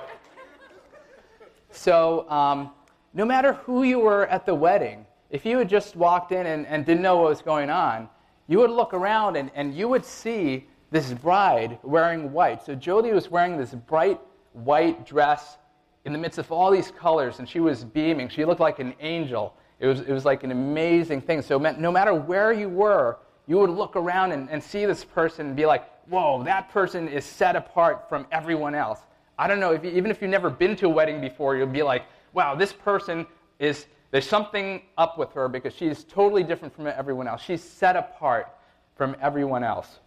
so, 1.71 2.29
um, 2.29 2.71
no 3.13 3.25
matter 3.25 3.53
who 3.53 3.83
you 3.83 3.99
were 3.99 4.27
at 4.27 4.45
the 4.45 4.53
wedding, 4.53 5.05
if 5.31 5.45
you 5.45 5.57
had 5.57 5.67
just 5.67 5.95
walked 5.95 6.31
in 6.31 6.45
and, 6.45 6.67
and 6.67 6.85
didn't 6.85 7.01
know 7.01 7.17
what 7.17 7.29
was 7.29 7.41
going 7.41 7.69
on, 7.69 8.07
you 8.47 8.59
would 8.59 8.69
look 8.69 8.93
around 8.93 9.37
and, 9.37 9.49
and 9.55 9.73
you 9.73 9.87
would 9.87 10.05
see 10.05 10.67
this 10.91 11.13
bride 11.13 11.79
wearing 11.83 12.31
white. 12.33 12.63
So, 12.65 12.75
Jody 12.75 13.11
was 13.11 13.31
wearing 13.31 13.57
this 13.57 13.73
bright 13.73 14.19
white 14.51 15.05
dress 15.05 15.57
in 16.03 16.11
the 16.11 16.19
midst 16.19 16.37
of 16.37 16.51
all 16.51 16.69
these 16.69 16.91
colors, 16.91 17.39
and 17.39 17.47
she 17.47 17.61
was 17.61 17.85
beaming. 17.85 18.27
She 18.27 18.43
looked 18.43 18.59
like 18.59 18.79
an 18.79 18.93
angel. 18.99 19.55
It 19.79 19.87
was, 19.87 20.01
it 20.01 20.11
was 20.11 20.25
like 20.25 20.43
an 20.43 20.51
amazing 20.51 21.21
thing. 21.21 21.41
So, 21.41 21.57
no 21.57 21.91
matter 21.91 22.13
where 22.13 22.51
you 22.51 22.67
were, 22.67 23.17
you 23.47 23.57
would 23.57 23.69
look 23.69 23.95
around 23.95 24.33
and, 24.33 24.49
and 24.49 24.61
see 24.61 24.85
this 24.85 25.05
person 25.05 25.47
and 25.47 25.55
be 25.55 25.65
like, 25.65 25.87
whoa, 26.07 26.43
that 26.43 26.69
person 26.71 27.07
is 27.07 27.25
set 27.25 27.55
apart 27.55 28.09
from 28.09 28.27
everyone 28.31 28.75
else. 28.75 28.99
I 29.37 29.47
don't 29.47 29.59
know, 29.59 29.71
if 29.71 29.83
you, 29.83 29.91
even 29.91 30.11
if 30.11 30.21
you've 30.21 30.29
never 30.29 30.49
been 30.49 30.75
to 30.77 30.87
a 30.87 30.89
wedding 30.89 31.21
before, 31.21 31.55
you'll 31.55 31.67
be 31.67 31.83
like, 31.83 32.03
wow, 32.33 32.53
this 32.53 32.73
person 32.73 33.25
is, 33.59 33.85
there's 34.11 34.27
something 34.27 34.81
up 34.97 35.17
with 35.17 35.33
her 35.33 35.47
because 35.47 35.73
she's 35.73 36.03
totally 36.03 36.43
different 36.43 36.75
from 36.75 36.87
everyone 36.87 37.27
else. 37.27 37.41
She's 37.41 37.63
set 37.63 37.95
apart 37.95 38.49
from 38.95 39.15
everyone 39.21 39.63
else. 39.63 39.99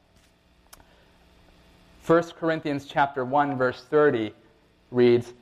1 2.06 2.22
Corinthians 2.38 2.84
chapter 2.84 3.24
1 3.24 3.56
verse 3.56 3.82
30 3.84 4.32
reads, 4.90 5.32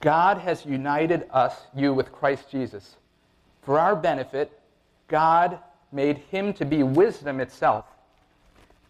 God 0.00 0.38
has 0.38 0.66
united 0.66 1.26
us, 1.32 1.54
you 1.74 1.94
with 1.94 2.12
Christ 2.12 2.50
Jesus. 2.50 2.96
For 3.62 3.78
our 3.78 3.94
benefit, 3.94 4.60
God 5.06 5.58
made 5.92 6.18
him 6.18 6.52
to 6.54 6.64
be 6.64 6.82
wisdom 6.82 7.40
itself. 7.40 7.84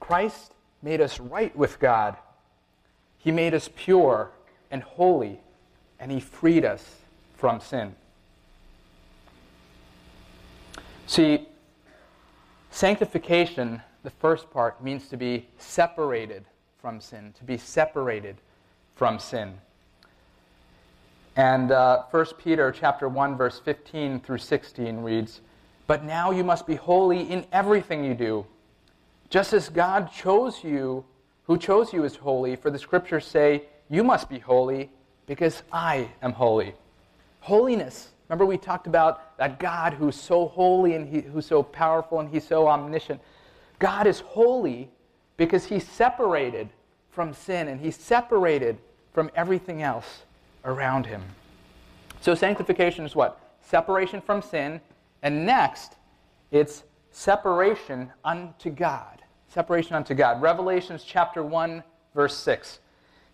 Christ 0.00 0.52
made 0.82 1.00
us 1.00 1.20
right 1.20 1.54
with 1.56 1.78
God. 1.78 2.16
He 3.18 3.30
made 3.30 3.54
us 3.54 3.68
pure 3.76 4.30
and 4.70 4.82
holy, 4.82 5.40
and 5.98 6.10
He 6.10 6.20
freed 6.20 6.64
us 6.64 6.84
from 7.34 7.60
sin. 7.60 7.94
See, 11.08 11.48
sanctification, 12.70 13.80
the 14.02 14.10
first 14.10 14.50
part, 14.50 14.84
means 14.84 15.08
to 15.08 15.16
be 15.16 15.48
separated 15.56 16.44
from 16.82 17.00
sin, 17.00 17.32
to 17.38 17.44
be 17.44 17.56
separated 17.56 18.36
from 18.94 19.18
sin. 19.18 19.54
And 21.34 21.72
uh, 21.72 22.02
1 22.10 22.26
Peter 22.36 22.70
chapter 22.70 23.08
1, 23.08 23.38
verse 23.38 23.58
15 23.58 24.20
through 24.20 24.36
16 24.36 24.98
reads, 24.98 25.40
But 25.86 26.04
now 26.04 26.30
you 26.30 26.44
must 26.44 26.66
be 26.66 26.74
holy 26.74 27.22
in 27.22 27.46
everything 27.52 28.04
you 28.04 28.12
do, 28.12 28.44
just 29.30 29.54
as 29.54 29.70
God 29.70 30.12
chose 30.12 30.62
you, 30.62 31.06
who 31.44 31.56
chose 31.56 31.90
you 31.90 32.04
as 32.04 32.16
holy, 32.16 32.54
for 32.54 32.70
the 32.70 32.78
scriptures 32.78 33.26
say, 33.26 33.62
you 33.88 34.04
must 34.04 34.28
be 34.28 34.40
holy 34.40 34.90
because 35.24 35.62
I 35.72 36.10
am 36.20 36.32
holy. 36.32 36.74
Holiness. 37.40 38.10
Remember, 38.28 38.44
we 38.44 38.58
talked 38.58 38.86
about 38.86 39.36
that 39.38 39.58
God 39.58 39.94
who's 39.94 40.16
so 40.16 40.48
holy 40.48 40.94
and 40.94 41.08
he, 41.08 41.22
who's 41.22 41.46
so 41.46 41.62
powerful 41.62 42.20
and 42.20 42.28
he's 42.28 42.46
so 42.46 42.68
omniscient. 42.68 43.20
God 43.78 44.06
is 44.06 44.20
holy 44.20 44.90
because 45.36 45.64
he's 45.64 45.86
separated 45.88 46.68
from 47.10 47.32
sin 47.32 47.68
and 47.68 47.80
he's 47.80 47.96
separated 47.96 48.78
from 49.12 49.30
everything 49.34 49.82
else 49.82 50.22
around 50.64 51.06
him. 51.06 51.22
So, 52.20 52.34
sanctification 52.34 53.06
is 53.06 53.16
what? 53.16 53.40
Separation 53.62 54.20
from 54.20 54.42
sin. 54.42 54.80
And 55.22 55.46
next, 55.46 55.94
it's 56.50 56.84
separation 57.10 58.12
unto 58.24 58.70
God. 58.70 59.22
Separation 59.48 59.94
unto 59.94 60.14
God. 60.14 60.42
Revelations 60.42 61.04
chapter 61.06 61.42
1, 61.42 61.82
verse 62.14 62.36
6. 62.36 62.80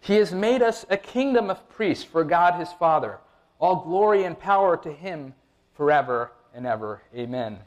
He 0.01 0.17
has 0.17 0.33
made 0.33 0.63
us 0.63 0.85
a 0.91 0.97
kingdom 0.97 1.51
of 1.51 1.69
priests 1.69 2.05
for 2.05 2.25
God 2.25 2.55
his 2.55 2.73
Father. 2.73 3.19
All 3.59 3.77
glory 3.77 4.25
and 4.25 4.39
power 4.39 4.77
to 4.79 4.93
him 4.93 5.35
forever 5.75 6.33
and 6.55 6.67
ever. 6.67 7.03
Amen. 7.15 7.59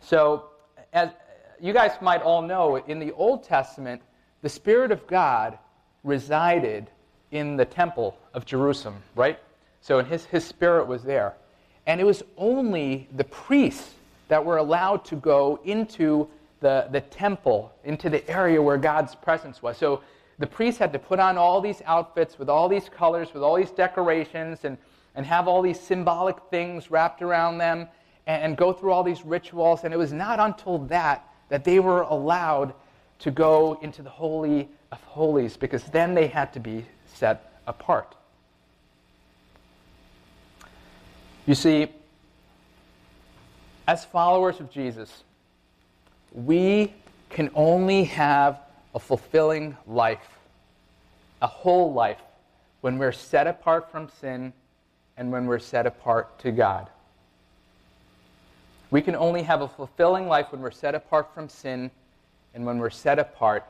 So, 0.00 0.46
as 0.92 1.10
you 1.60 1.72
guys 1.72 1.92
might 2.00 2.22
all 2.22 2.42
know, 2.42 2.76
in 2.76 2.98
the 2.98 3.12
Old 3.12 3.44
Testament, 3.44 4.02
the 4.42 4.48
Spirit 4.48 4.92
of 4.92 5.06
God 5.06 5.58
resided 6.02 6.90
in 7.30 7.56
the 7.56 7.64
temple 7.64 8.16
of 8.32 8.44
Jerusalem, 8.44 8.96
right? 9.16 9.38
So 9.80 10.02
his, 10.02 10.24
his 10.26 10.44
spirit 10.44 10.86
was 10.86 11.02
there. 11.02 11.34
And 11.86 12.00
it 12.00 12.04
was 12.04 12.22
only 12.38 13.08
the 13.16 13.24
priests 13.24 13.94
that 14.28 14.42
were 14.42 14.56
allowed 14.56 15.04
to 15.06 15.16
go 15.16 15.60
into 15.64 16.28
the, 16.60 16.88
the 16.90 17.00
temple, 17.02 17.72
into 17.84 18.08
the 18.08 18.26
area 18.30 18.62
where 18.62 18.78
God's 18.78 19.14
presence 19.14 19.62
was. 19.62 19.76
So 19.76 20.00
the 20.38 20.46
priests 20.46 20.78
had 20.78 20.92
to 20.94 20.98
put 20.98 21.20
on 21.20 21.36
all 21.36 21.60
these 21.60 21.82
outfits 21.84 22.38
with 22.38 22.48
all 22.48 22.68
these 22.68 22.88
colors, 22.88 23.34
with 23.34 23.42
all 23.42 23.56
these 23.56 23.70
decorations, 23.70 24.64
and, 24.64 24.78
and 25.14 25.24
have 25.26 25.48
all 25.48 25.62
these 25.62 25.80
symbolic 25.80 26.36
things 26.50 26.90
wrapped 26.90 27.22
around 27.22 27.58
them, 27.58 27.88
and, 28.26 28.42
and 28.42 28.56
go 28.56 28.72
through 28.72 28.92
all 28.92 29.04
these 29.04 29.24
rituals. 29.24 29.84
And 29.84 29.94
it 29.94 29.96
was 29.96 30.12
not 30.12 30.40
until 30.40 30.78
that 30.86 31.28
that 31.48 31.64
they 31.64 31.78
were 31.78 32.02
allowed 32.02 32.74
to 33.20 33.30
go 33.30 33.78
into 33.82 34.02
the 34.02 34.10
Holy 34.10 34.68
of 34.90 35.00
Holies, 35.02 35.56
because 35.56 35.84
then 35.84 36.14
they 36.14 36.26
had 36.26 36.52
to 36.54 36.60
be 36.60 36.84
set 37.14 37.52
apart. 37.66 38.14
You 41.46 41.54
see, 41.54 41.88
as 43.86 44.04
followers 44.04 44.60
of 44.60 44.70
Jesus, 44.70 45.24
we 46.32 46.92
can 47.28 47.50
only 47.54 48.04
have 48.04 48.58
a 48.94 48.98
fulfilling 48.98 49.76
life, 49.86 50.38
a 51.42 51.46
whole 51.46 51.92
life, 51.92 52.20
when 52.80 52.98
we're 52.98 53.12
set 53.12 53.46
apart 53.46 53.90
from 53.90 54.08
sin 54.20 54.52
and 55.16 55.30
when 55.30 55.46
we're 55.46 55.58
set 55.58 55.86
apart 55.86 56.38
to 56.40 56.50
God. 56.50 56.88
We 58.90 59.02
can 59.02 59.16
only 59.16 59.42
have 59.42 59.60
a 59.60 59.68
fulfilling 59.68 60.28
life 60.28 60.52
when 60.52 60.60
we're 60.60 60.70
set 60.70 60.94
apart 60.94 61.34
from 61.34 61.48
sin 61.48 61.90
and 62.54 62.64
when 62.64 62.78
we're 62.78 62.90
set 62.90 63.18
apart 63.18 63.64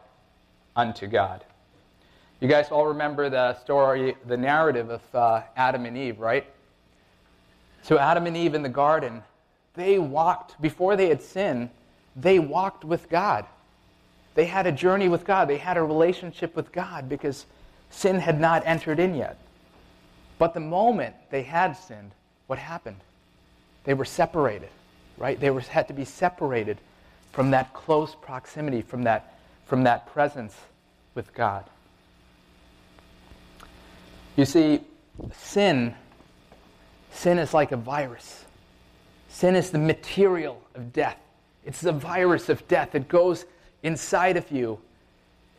unto 0.76 1.06
God. 1.06 1.44
You 2.40 2.48
guys 2.48 2.70
all 2.70 2.86
remember 2.86 3.30
the 3.30 3.58
story, 3.60 4.16
the 4.26 4.36
narrative 4.36 4.90
of 4.90 5.14
uh, 5.14 5.42
Adam 5.56 5.86
and 5.86 5.96
Eve, 5.96 6.20
right? 6.20 6.44
So, 7.82 7.98
Adam 7.98 8.26
and 8.26 8.36
Eve 8.36 8.54
in 8.54 8.62
the 8.62 8.68
garden, 8.68 9.22
they 9.74 9.98
walked, 9.98 10.60
before 10.60 10.96
they 10.96 11.08
had 11.08 11.22
sinned, 11.22 11.70
they 12.16 12.38
walked 12.38 12.84
with 12.84 13.08
God. 13.08 13.46
They 14.34 14.46
had 14.46 14.66
a 14.66 14.72
journey 14.72 15.08
with 15.08 15.24
God, 15.24 15.48
they 15.48 15.58
had 15.58 15.76
a 15.76 15.82
relationship 15.82 16.56
with 16.56 16.72
God 16.72 17.08
because 17.08 17.46
sin 17.90 18.18
had 18.18 18.40
not 18.40 18.62
entered 18.66 18.98
in 18.98 19.14
yet. 19.14 19.38
But 20.38 20.54
the 20.54 20.60
moment 20.60 21.14
they 21.30 21.42
had 21.42 21.72
sinned, 21.74 22.12
what 22.46 22.58
happened? 22.58 23.00
They 23.84 23.94
were 23.94 24.04
separated, 24.04 24.68
right? 25.16 25.38
They 25.38 25.50
were, 25.50 25.60
had 25.60 25.88
to 25.88 25.94
be 25.94 26.04
separated 26.04 26.78
from 27.32 27.50
that 27.50 27.72
close 27.74 28.14
proximity, 28.14 28.82
from 28.82 29.04
that, 29.04 29.38
from 29.66 29.84
that 29.84 30.06
presence 30.12 30.56
with 31.14 31.32
God. 31.34 31.64
You 34.36 34.44
see, 34.44 34.80
sin, 35.32 35.94
sin 37.12 37.38
is 37.38 37.54
like 37.54 37.72
a 37.72 37.76
virus. 37.76 38.44
Sin 39.28 39.54
is 39.54 39.70
the 39.70 39.78
material 39.78 40.60
of 40.74 40.92
death. 40.92 41.18
It's 41.64 41.80
the 41.80 41.92
virus 41.92 42.48
of 42.48 42.66
death. 42.68 42.94
It 42.94 43.08
goes 43.08 43.46
inside 43.82 44.36
of 44.36 44.50
you 44.50 44.78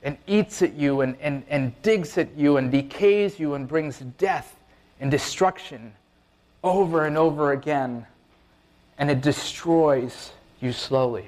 and 0.03 0.17
eats 0.27 0.61
at 0.61 0.73
you 0.73 1.01
and, 1.01 1.17
and, 1.19 1.43
and 1.49 1.81
digs 1.81 2.17
at 2.17 2.37
you 2.37 2.57
and 2.57 2.71
decays 2.71 3.39
you 3.39 3.53
and 3.55 3.67
brings 3.67 3.99
death 4.17 4.55
and 4.99 5.11
destruction 5.11 5.93
over 6.63 7.05
and 7.05 7.17
over 7.17 7.51
again, 7.51 8.05
and 8.97 9.11
it 9.11 9.21
destroys 9.21 10.31
you 10.61 10.71
slowly. 10.71 11.27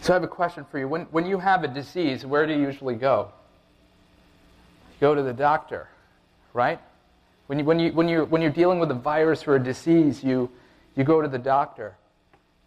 So 0.00 0.12
I 0.12 0.14
have 0.14 0.22
a 0.22 0.28
question 0.28 0.64
for 0.70 0.78
you. 0.78 0.86
When, 0.86 1.02
when 1.10 1.26
you 1.26 1.38
have 1.38 1.64
a 1.64 1.68
disease, 1.68 2.24
where 2.24 2.46
do 2.46 2.52
you 2.52 2.60
usually 2.60 2.94
go? 2.94 3.32
You 4.92 5.00
go 5.00 5.14
to 5.14 5.22
the 5.22 5.32
doctor, 5.32 5.88
right? 6.54 6.78
When, 7.48 7.58
you, 7.58 7.64
when, 7.64 7.78
you, 7.78 7.92
when, 7.92 8.08
you're, 8.08 8.24
when 8.24 8.40
you're 8.42 8.50
dealing 8.50 8.78
with 8.78 8.90
a 8.90 8.94
virus 8.94 9.46
or 9.46 9.56
a 9.56 9.62
disease, 9.62 10.22
you, 10.22 10.50
you 10.94 11.04
go 11.04 11.20
to 11.20 11.28
the 11.28 11.38
doctor. 11.38 11.96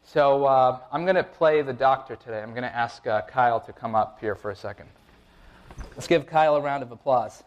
So 0.04 0.46
uh, 0.46 0.80
I'm 0.92 1.04
going 1.04 1.16
to 1.16 1.24
play 1.24 1.62
the 1.62 1.74
doctor 1.74 2.16
today. 2.16 2.42
I'm 2.42 2.52
going 2.52 2.64
to 2.64 2.76
ask 2.76 3.06
uh, 3.08 3.22
Kyle 3.22 3.60
to 3.62 3.72
come 3.72 3.96
up 3.96 4.20
here 4.20 4.36
for 4.36 4.52
a 4.52 4.56
second. 4.56 4.90
Let's 5.92 6.08
give 6.08 6.26
Kyle 6.26 6.56
a 6.56 6.62
round 6.62 6.84
of 6.84 6.92
applause. 6.92 7.44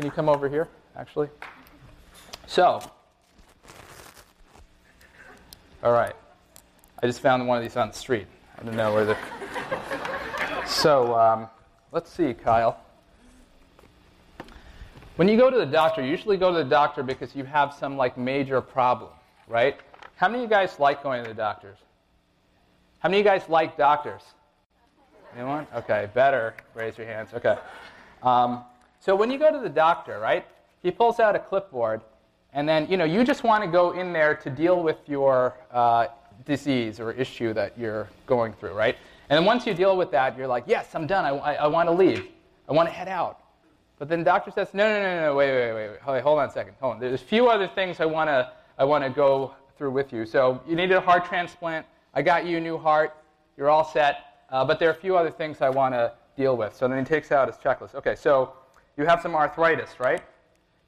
Can 0.00 0.06
you 0.06 0.12
come 0.12 0.30
over 0.30 0.48
here, 0.48 0.66
actually? 0.96 1.28
So, 2.46 2.80
all 5.82 5.92
right. 5.92 6.14
I 7.02 7.06
just 7.06 7.20
found 7.20 7.46
one 7.46 7.58
of 7.58 7.62
these 7.62 7.76
on 7.76 7.88
the 7.88 7.94
street. 7.94 8.26
I 8.58 8.62
don't 8.62 8.76
know 8.76 8.94
where 8.94 9.04
the. 9.04 9.16
So, 10.66 11.14
um, 11.14 11.48
let's 11.92 12.10
see, 12.10 12.32
Kyle. 12.32 12.80
When 15.16 15.28
you 15.28 15.36
go 15.36 15.50
to 15.50 15.58
the 15.58 15.66
doctor, 15.66 16.00
you 16.00 16.08
usually 16.08 16.38
go 16.38 16.50
to 16.50 16.64
the 16.64 16.70
doctor 16.70 17.02
because 17.02 17.36
you 17.36 17.44
have 17.44 17.74
some 17.74 17.98
like 17.98 18.16
major 18.16 18.62
problem, 18.62 19.10
right? 19.48 19.76
How 20.16 20.28
many 20.28 20.44
of 20.44 20.50
you 20.50 20.56
guys 20.56 20.78
like 20.78 21.02
going 21.02 21.24
to 21.24 21.28
the 21.28 21.34
doctors? 21.34 21.76
How 23.00 23.10
many 23.10 23.20
of 23.20 23.26
you 23.26 23.30
guys 23.30 23.46
like 23.50 23.76
doctors? 23.76 24.22
Anyone? 25.36 25.66
Okay, 25.76 26.08
better. 26.14 26.54
Raise 26.74 26.96
your 26.96 27.06
hands. 27.06 27.34
Okay. 27.34 27.58
Um, 28.22 28.64
so 29.00 29.16
when 29.16 29.30
you 29.30 29.38
go 29.38 29.50
to 29.50 29.58
the 29.58 29.68
doctor, 29.68 30.20
right, 30.20 30.46
he 30.82 30.90
pulls 30.90 31.18
out 31.20 31.34
a 31.34 31.38
clipboard, 31.38 32.02
and 32.52 32.68
then 32.68 32.86
you 32.90 32.96
know 32.96 33.04
you 33.04 33.24
just 33.24 33.42
want 33.42 33.64
to 33.64 33.70
go 33.70 33.92
in 33.92 34.12
there 34.12 34.34
to 34.36 34.50
deal 34.50 34.82
with 34.82 34.98
your 35.06 35.54
uh, 35.72 36.06
disease 36.44 37.00
or 37.00 37.12
issue 37.12 37.52
that 37.54 37.78
you're 37.78 38.08
going 38.26 38.52
through, 38.52 38.72
right? 38.72 38.96
And 39.28 39.36
then 39.36 39.44
once 39.44 39.66
you 39.66 39.74
deal 39.74 39.96
with 39.96 40.10
that, 40.10 40.36
you're 40.36 40.46
like, 40.46 40.64
yes, 40.66 40.94
I'm 40.94 41.06
done. 41.06 41.24
I, 41.24 41.30
I, 41.30 41.54
I 41.54 41.66
want 41.66 41.88
to 41.88 41.92
leave. 41.92 42.26
I 42.68 42.72
want 42.72 42.88
to 42.88 42.92
head 42.92 43.08
out. 43.08 43.40
But 43.98 44.08
then 44.08 44.20
the 44.20 44.24
doctor 44.24 44.50
says, 44.50 44.68
no, 44.72 44.84
no, 44.84 45.00
no, 45.00 45.20
no, 45.20 45.34
wait, 45.34 45.52
wait, 45.52 45.72
wait, 45.74 46.00
wait. 46.06 46.22
Hold 46.22 46.38
on 46.38 46.48
a 46.48 46.52
second. 46.52 46.74
Hold 46.80 46.94
on. 46.94 47.00
There's 47.00 47.20
a 47.20 47.24
few 47.24 47.48
other 47.48 47.68
things 47.68 48.00
I 48.00 48.06
want 48.06 48.28
to 48.28 48.50
I 48.78 48.84
want 48.84 49.04
to 49.04 49.10
go 49.10 49.54
through 49.76 49.90
with 49.90 50.10
you. 50.10 50.24
So 50.24 50.60
you 50.66 50.74
needed 50.74 50.96
a 50.96 51.00
heart 51.02 51.26
transplant. 51.26 51.84
I 52.14 52.22
got 52.22 52.46
you 52.46 52.56
a 52.56 52.60
new 52.60 52.78
heart. 52.78 53.14
You're 53.58 53.68
all 53.68 53.84
set. 53.84 54.44
Uh, 54.48 54.64
but 54.64 54.78
there 54.78 54.88
are 54.88 54.92
a 54.92 55.00
few 55.00 55.18
other 55.18 55.30
things 55.30 55.60
I 55.60 55.68
want 55.68 55.94
to 55.94 56.14
deal 56.34 56.56
with. 56.56 56.74
So 56.74 56.88
then 56.88 56.98
he 56.98 57.04
takes 57.04 57.30
out 57.30 57.46
his 57.46 57.58
checklist. 57.58 57.94
Okay, 57.94 58.16
so 58.16 58.54
you 58.96 59.06
have 59.06 59.20
some 59.22 59.34
arthritis, 59.34 59.98
right? 59.98 60.22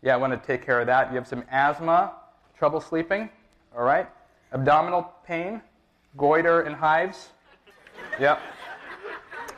Yeah, 0.02 0.14
I 0.14 0.16
want 0.16 0.32
to 0.32 0.46
take 0.46 0.64
care 0.64 0.80
of 0.80 0.86
that. 0.86 1.10
You 1.10 1.16
have 1.16 1.28
some 1.28 1.44
asthma, 1.50 2.12
trouble 2.58 2.80
sleeping, 2.80 3.30
all 3.76 3.84
right? 3.84 4.08
Abdominal 4.52 5.12
pain, 5.26 5.62
goiter 6.16 6.62
and 6.62 6.74
hives. 6.74 7.28
Yep. 8.20 8.40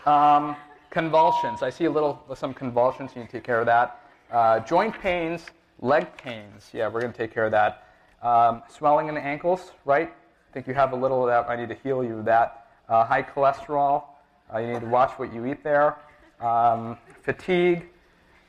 Um, 0.06 0.56
convulsions. 0.90 1.62
I 1.62 1.70
see 1.70 1.86
a 1.86 1.90
little 1.90 2.22
some 2.36 2.54
convulsions. 2.54 3.12
You 3.14 3.22
need 3.22 3.26
to 3.28 3.32
take 3.32 3.44
care 3.44 3.60
of 3.60 3.66
that. 3.66 4.00
Uh, 4.30 4.60
joint 4.60 4.98
pains, 5.00 5.46
leg 5.80 6.16
pains. 6.16 6.70
Yeah, 6.72 6.88
we're 6.88 7.00
going 7.00 7.12
to 7.12 7.18
take 7.18 7.32
care 7.32 7.44
of 7.44 7.52
that. 7.52 7.88
Um, 8.22 8.62
swelling 8.68 9.08
in 9.08 9.14
the 9.14 9.20
ankles, 9.20 9.72
right? 9.84 10.08
I 10.08 10.52
think 10.52 10.66
you 10.66 10.74
have 10.74 10.92
a 10.92 10.96
little 10.96 11.22
of 11.22 11.28
that. 11.28 11.50
I 11.50 11.56
need 11.56 11.68
to 11.68 11.74
heal 11.82 12.04
you 12.04 12.18
of 12.18 12.24
that. 12.26 12.66
Uh, 12.88 13.04
high 13.04 13.22
cholesterol. 13.22 14.04
Uh, 14.52 14.58
you 14.58 14.72
need 14.72 14.80
to 14.80 14.86
watch 14.86 15.12
what 15.18 15.32
you 15.32 15.46
eat 15.46 15.64
there. 15.64 15.96
Um, 16.40 16.96
fatigue, 17.22 17.88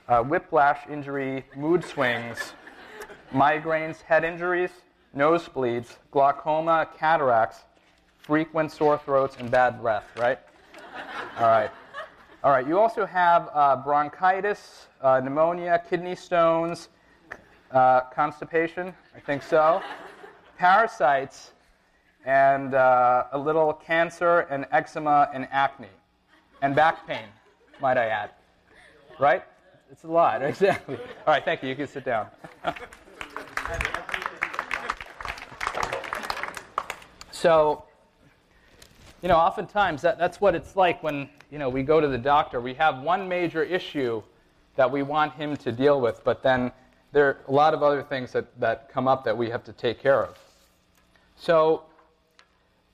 uh, 0.07 0.21
whiplash 0.21 0.79
injury, 0.89 1.45
mood 1.55 1.83
swings, 1.83 2.53
migraines, 3.33 4.01
head 4.01 4.23
injuries, 4.23 4.71
nosebleeds, 5.15 5.97
glaucoma, 6.11 6.87
cataracts, 6.97 7.61
frequent 8.19 8.71
sore 8.71 8.97
throats, 8.97 9.37
and 9.39 9.49
bad 9.49 9.81
breath, 9.81 10.05
right? 10.17 10.39
All 11.37 11.47
right. 11.47 11.71
All 12.43 12.51
right, 12.51 12.67
you 12.67 12.77
also 12.77 13.07
have 13.07 13.49
uh, 13.53 13.75
bronchitis, 13.77 14.87
uh, 15.01 15.19
pneumonia, 15.23 15.81
kidney 15.89 16.15
stones, 16.15 16.89
uh, 17.71 18.01
constipation, 18.01 18.93
I 19.15 19.19
think 19.19 19.41
so, 19.41 19.81
parasites, 20.57 21.53
and 22.23 22.75
uh, 22.75 23.25
a 23.31 23.37
little 23.37 23.73
cancer 23.73 24.41
and 24.51 24.67
eczema 24.71 25.29
and 25.33 25.47
acne, 25.51 25.87
and 26.61 26.75
back 26.75 27.07
pain, 27.07 27.27
might 27.81 27.97
I 27.97 28.05
add. 28.05 28.29
Right? 29.19 29.43
It's 29.91 30.03
a 30.03 30.07
lot, 30.07 30.41
exactly. 30.43 30.97
All 30.97 31.33
right, 31.33 31.43
thank 31.43 31.63
you. 31.63 31.69
You 31.69 31.75
can 31.75 31.87
sit 31.87 32.05
down. 32.05 32.27
so, 37.31 37.85
you 39.21 39.29
know, 39.29 39.37
oftentimes 39.37 40.01
that, 40.01 40.17
that's 40.17 40.41
what 40.41 40.55
it's 40.55 40.75
like 40.75 41.01
when, 41.03 41.29
you 41.51 41.59
know, 41.59 41.69
we 41.69 41.83
go 41.83 42.01
to 42.01 42.07
the 42.07 42.17
doctor. 42.17 42.59
We 42.59 42.73
have 42.75 43.01
one 43.01 43.27
major 43.27 43.63
issue 43.63 44.21
that 44.75 44.91
we 44.91 45.03
want 45.03 45.33
him 45.33 45.55
to 45.57 45.71
deal 45.71 46.01
with, 46.01 46.23
but 46.23 46.43
then 46.43 46.71
there 47.11 47.27
are 47.27 47.37
a 47.47 47.51
lot 47.51 47.73
of 47.73 47.81
other 47.81 48.03
things 48.03 48.31
that, 48.33 48.59
that 48.59 48.89
come 48.91 49.07
up 49.07 49.23
that 49.23 49.37
we 49.37 49.49
have 49.49 49.63
to 49.63 49.73
take 49.73 50.01
care 50.01 50.23
of. 50.23 50.37
So, 51.37 51.83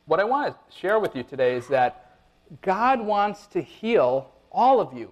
what 0.05 0.19
I 0.19 0.23
want 0.23 0.53
to 0.53 0.77
share 0.77 0.99
with 0.99 1.15
you 1.15 1.23
today 1.23 1.55
is 1.55 1.67
that 1.67 2.17
God 2.61 2.99
wants 2.99 3.47
to 3.47 3.61
heal 3.61 4.31
all 4.51 4.79
of 4.79 4.93
you. 4.97 5.11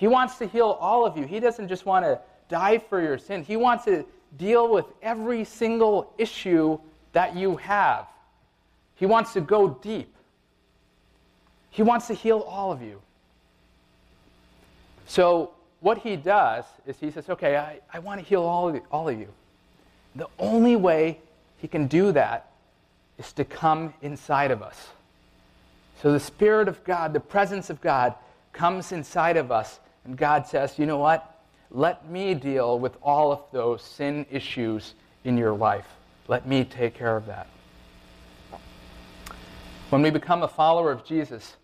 He 0.00 0.08
wants 0.08 0.38
to 0.38 0.46
heal 0.46 0.78
all 0.80 1.04
of 1.04 1.18
you. 1.18 1.26
He 1.26 1.40
doesn't 1.40 1.68
just 1.68 1.84
want 1.84 2.06
to 2.06 2.18
die 2.48 2.78
for 2.78 3.02
your 3.02 3.18
sin, 3.18 3.44
He 3.44 3.56
wants 3.56 3.84
to 3.84 4.06
deal 4.38 4.72
with 4.72 4.86
every 5.02 5.44
single 5.44 6.14
issue 6.16 6.78
that 7.12 7.36
you 7.36 7.56
have. 7.56 8.06
He 8.94 9.04
wants 9.04 9.34
to 9.34 9.42
go 9.42 9.68
deep. 9.68 10.14
He 11.68 11.82
wants 11.82 12.06
to 12.06 12.14
heal 12.14 12.38
all 12.38 12.72
of 12.72 12.80
you. 12.80 13.02
So, 15.06 15.50
what 15.80 15.98
he 15.98 16.16
does 16.16 16.64
is 16.86 16.96
he 16.98 17.10
says, 17.10 17.28
Okay, 17.28 17.58
I, 17.58 17.80
I 17.92 17.98
want 17.98 18.20
to 18.20 18.26
heal 18.26 18.42
all 18.42 18.70
of, 18.70 18.80
all 18.90 19.06
of 19.06 19.18
you. 19.18 19.28
The 20.16 20.28
only 20.38 20.76
way 20.76 21.18
he 21.58 21.68
can 21.68 21.88
do 21.88 22.10
that 22.12 22.48
is 23.18 23.34
to 23.34 23.44
come 23.44 23.92
inside 24.00 24.50
of 24.50 24.62
us. 24.62 24.78
So, 26.00 26.10
the 26.10 26.20
Spirit 26.20 26.68
of 26.68 26.82
God, 26.84 27.12
the 27.12 27.20
presence 27.20 27.68
of 27.68 27.82
God, 27.82 28.14
comes 28.54 28.92
inside 28.92 29.36
of 29.36 29.52
us 29.52 29.78
and 30.04 30.16
God 30.16 30.46
says, 30.46 30.78
you 30.78 30.86
know 30.86 30.98
what? 30.98 31.40
Let 31.70 32.08
me 32.08 32.34
deal 32.34 32.78
with 32.78 32.96
all 33.02 33.30
of 33.32 33.42
those 33.52 33.82
sin 33.82 34.26
issues 34.30 34.94
in 35.24 35.36
your 35.36 35.52
life. 35.52 35.86
Let 36.26 36.46
me 36.46 36.64
take 36.64 36.94
care 36.94 37.16
of 37.16 37.26
that. 37.26 37.46
When 39.90 40.02
we 40.02 40.10
become 40.10 40.42
a 40.42 40.48
follower 40.48 40.92
of 40.92 41.04
Jesus, 41.04 41.56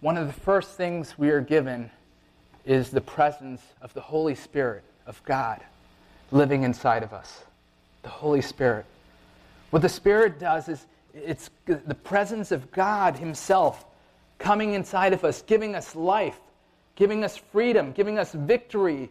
one 0.00 0.16
of 0.16 0.26
the 0.26 0.32
first 0.32 0.70
things 0.76 1.18
we 1.18 1.30
are 1.30 1.42
given 1.42 1.90
is 2.64 2.90
the 2.90 3.00
presence 3.00 3.62
of 3.82 3.92
the 3.94 4.00
Holy 4.00 4.34
Spirit 4.34 4.82
of 5.06 5.22
God 5.24 5.60
living 6.30 6.62
inside 6.62 7.02
of 7.02 7.12
us. 7.12 7.44
The 8.02 8.08
Holy 8.08 8.40
Spirit. 8.40 8.86
What 9.70 9.82
the 9.82 9.88
Spirit 9.88 10.38
does 10.38 10.68
is 10.68 10.86
it's 11.14 11.50
the 11.66 11.94
presence 11.94 12.52
of 12.52 12.70
God 12.72 13.16
Himself 13.16 13.84
coming 14.38 14.74
inside 14.74 15.12
of 15.12 15.24
us, 15.24 15.42
giving 15.42 15.74
us 15.74 15.94
life, 15.94 16.38
giving 16.96 17.24
us 17.24 17.36
freedom, 17.36 17.92
giving 17.92 18.18
us 18.18 18.32
victory 18.32 19.10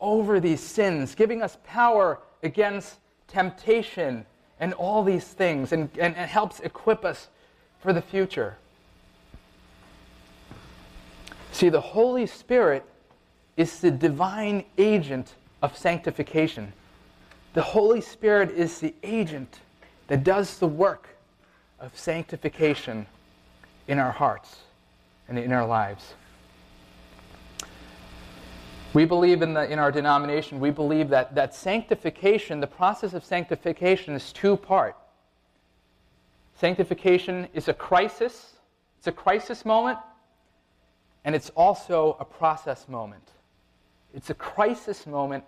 over 0.00 0.40
these 0.40 0.60
sins, 0.60 1.14
giving 1.14 1.42
us 1.42 1.56
power 1.64 2.18
against 2.42 2.96
temptation 3.28 4.24
and 4.60 4.72
all 4.74 5.04
these 5.04 5.24
things, 5.24 5.72
and, 5.72 5.90
and, 5.98 6.16
and 6.16 6.30
helps 6.30 6.60
equip 6.60 7.04
us 7.04 7.28
for 7.80 7.92
the 7.92 8.00
future. 8.00 8.56
See, 11.52 11.68
the 11.68 11.80
Holy 11.80 12.26
Spirit 12.26 12.84
is 13.56 13.80
the 13.80 13.90
divine 13.90 14.64
agent 14.78 15.34
of 15.62 15.76
sanctification. 15.76 16.72
The 17.54 17.62
Holy 17.62 18.00
Spirit 18.00 18.50
is 18.50 18.78
the 18.78 18.94
agent 19.02 19.60
that 20.08 20.24
does 20.24 20.58
the 20.58 20.66
work 20.66 21.08
of 21.80 21.96
sanctification 21.98 23.06
in 23.88 23.98
our 23.98 24.10
hearts 24.10 24.56
and 25.28 25.38
in 25.38 25.52
our 25.52 25.66
lives. 25.66 26.14
We 28.96 29.04
believe 29.04 29.42
in, 29.42 29.52
the, 29.52 29.70
in 29.70 29.78
our 29.78 29.92
denomination, 29.92 30.58
we 30.58 30.70
believe 30.70 31.10
that, 31.10 31.34
that 31.34 31.54
sanctification, 31.54 32.60
the 32.60 32.66
process 32.66 33.12
of 33.12 33.26
sanctification, 33.26 34.14
is 34.14 34.32
two 34.32 34.56
part. 34.56 34.96
Sanctification 36.58 37.46
is 37.52 37.68
a 37.68 37.74
crisis, 37.74 38.54
it's 38.96 39.06
a 39.06 39.12
crisis 39.12 39.66
moment, 39.66 39.98
and 41.26 41.34
it's 41.34 41.50
also 41.50 42.16
a 42.20 42.24
process 42.24 42.88
moment. 42.88 43.28
It's 44.14 44.30
a 44.30 44.34
crisis 44.34 45.06
moment, 45.06 45.44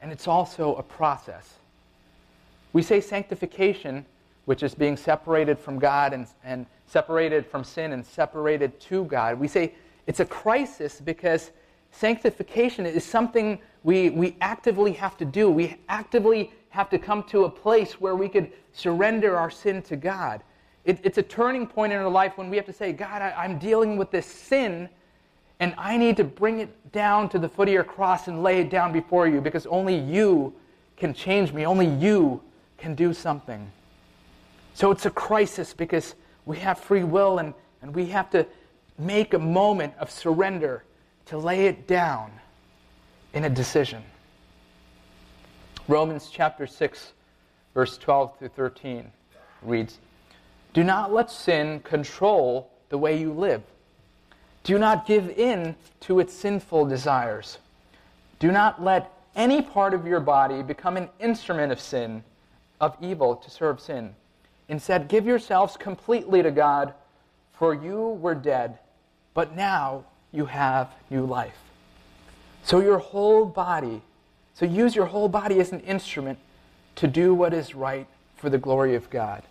and 0.00 0.10
it's 0.10 0.26
also 0.26 0.74
a 0.76 0.82
process. 0.82 1.56
We 2.72 2.80
say 2.80 3.02
sanctification, 3.02 4.06
which 4.46 4.62
is 4.62 4.74
being 4.74 4.96
separated 4.96 5.58
from 5.58 5.78
God 5.78 6.14
and, 6.14 6.26
and 6.42 6.64
separated 6.86 7.44
from 7.44 7.64
sin 7.64 7.92
and 7.92 8.06
separated 8.06 8.80
to 8.80 9.04
God. 9.04 9.38
We 9.38 9.48
say 9.48 9.74
it's 10.06 10.20
a 10.20 10.24
crisis 10.24 11.02
because 11.02 11.50
sanctification 11.92 12.84
is 12.86 13.04
something 13.04 13.60
we, 13.84 14.10
we 14.10 14.36
actively 14.40 14.92
have 14.92 15.16
to 15.18 15.24
do. 15.24 15.50
We 15.50 15.76
actively 15.88 16.52
have 16.70 16.90
to 16.90 16.98
come 16.98 17.22
to 17.24 17.44
a 17.44 17.50
place 17.50 18.00
where 18.00 18.16
we 18.16 18.28
could 18.28 18.50
surrender 18.72 19.36
our 19.36 19.50
sin 19.50 19.82
to 19.82 19.96
God. 19.96 20.42
It, 20.84 20.98
it's 21.04 21.18
a 21.18 21.22
turning 21.22 21.66
point 21.66 21.92
in 21.92 21.98
our 21.98 22.08
life 22.08 22.36
when 22.36 22.50
we 22.50 22.56
have 22.56 22.66
to 22.66 22.72
say, 22.72 22.92
God, 22.92 23.22
I, 23.22 23.30
I'm 23.36 23.58
dealing 23.58 23.96
with 23.96 24.10
this 24.10 24.26
sin, 24.26 24.88
and 25.60 25.74
I 25.78 25.96
need 25.96 26.16
to 26.16 26.24
bring 26.24 26.58
it 26.58 26.92
down 26.92 27.28
to 27.28 27.38
the 27.38 27.48
foot 27.48 27.68
of 27.68 27.74
your 27.74 27.84
cross 27.84 28.26
and 28.26 28.42
lay 28.42 28.60
it 28.60 28.70
down 28.70 28.92
before 28.92 29.28
you 29.28 29.40
because 29.40 29.66
only 29.66 29.96
you 29.96 30.52
can 30.96 31.14
change 31.14 31.52
me. 31.52 31.66
Only 31.66 31.86
you 31.86 32.42
can 32.78 32.94
do 32.94 33.12
something. 33.12 33.70
So 34.74 34.90
it's 34.90 35.06
a 35.06 35.10
crisis 35.10 35.72
because 35.74 36.14
we 36.46 36.58
have 36.58 36.78
free 36.78 37.04
will 37.04 37.38
and, 37.38 37.54
and 37.80 37.94
we 37.94 38.06
have 38.06 38.30
to 38.30 38.46
make 38.98 39.34
a 39.34 39.38
moment 39.38 39.94
of 39.98 40.10
surrender 40.10 40.84
to 41.26 41.38
lay 41.38 41.66
it 41.66 41.86
down 41.86 42.30
in 43.32 43.44
a 43.44 43.50
decision. 43.50 44.02
Romans 45.88 46.28
chapter 46.30 46.66
6, 46.66 47.12
verse 47.74 47.98
12 47.98 48.38
through 48.38 48.48
13 48.48 49.10
reads 49.62 49.98
Do 50.72 50.84
not 50.84 51.12
let 51.12 51.30
sin 51.30 51.80
control 51.80 52.70
the 52.88 52.98
way 52.98 53.18
you 53.18 53.32
live. 53.32 53.62
Do 54.64 54.78
not 54.78 55.06
give 55.06 55.30
in 55.30 55.74
to 56.00 56.20
its 56.20 56.32
sinful 56.32 56.86
desires. 56.86 57.58
Do 58.38 58.52
not 58.52 58.82
let 58.82 59.10
any 59.34 59.62
part 59.62 59.94
of 59.94 60.06
your 60.06 60.20
body 60.20 60.62
become 60.62 60.96
an 60.96 61.08
instrument 61.18 61.72
of 61.72 61.80
sin, 61.80 62.22
of 62.80 62.96
evil 63.00 63.36
to 63.36 63.50
serve 63.50 63.80
sin. 63.80 64.14
Instead, 64.68 65.08
give 65.08 65.26
yourselves 65.26 65.76
completely 65.76 66.42
to 66.42 66.50
God, 66.50 66.94
for 67.52 67.74
you 67.74 68.08
were 68.20 68.34
dead, 68.34 68.78
but 69.34 69.56
now 69.56 70.04
you 70.32 70.46
have 70.46 70.92
new 71.10 71.24
life. 71.24 71.58
So 72.64 72.80
your 72.80 72.98
whole 72.98 73.44
body, 73.44 74.02
so 74.54 74.64
use 74.64 74.94
your 74.94 75.06
whole 75.06 75.28
body 75.28 75.60
as 75.60 75.72
an 75.72 75.80
instrument 75.80 76.38
to 76.96 77.06
do 77.06 77.34
what 77.34 77.52
is 77.52 77.74
right 77.74 78.06
for 78.36 78.50
the 78.50 78.58
glory 78.58 78.94
of 78.94 79.08
God. 79.10 79.42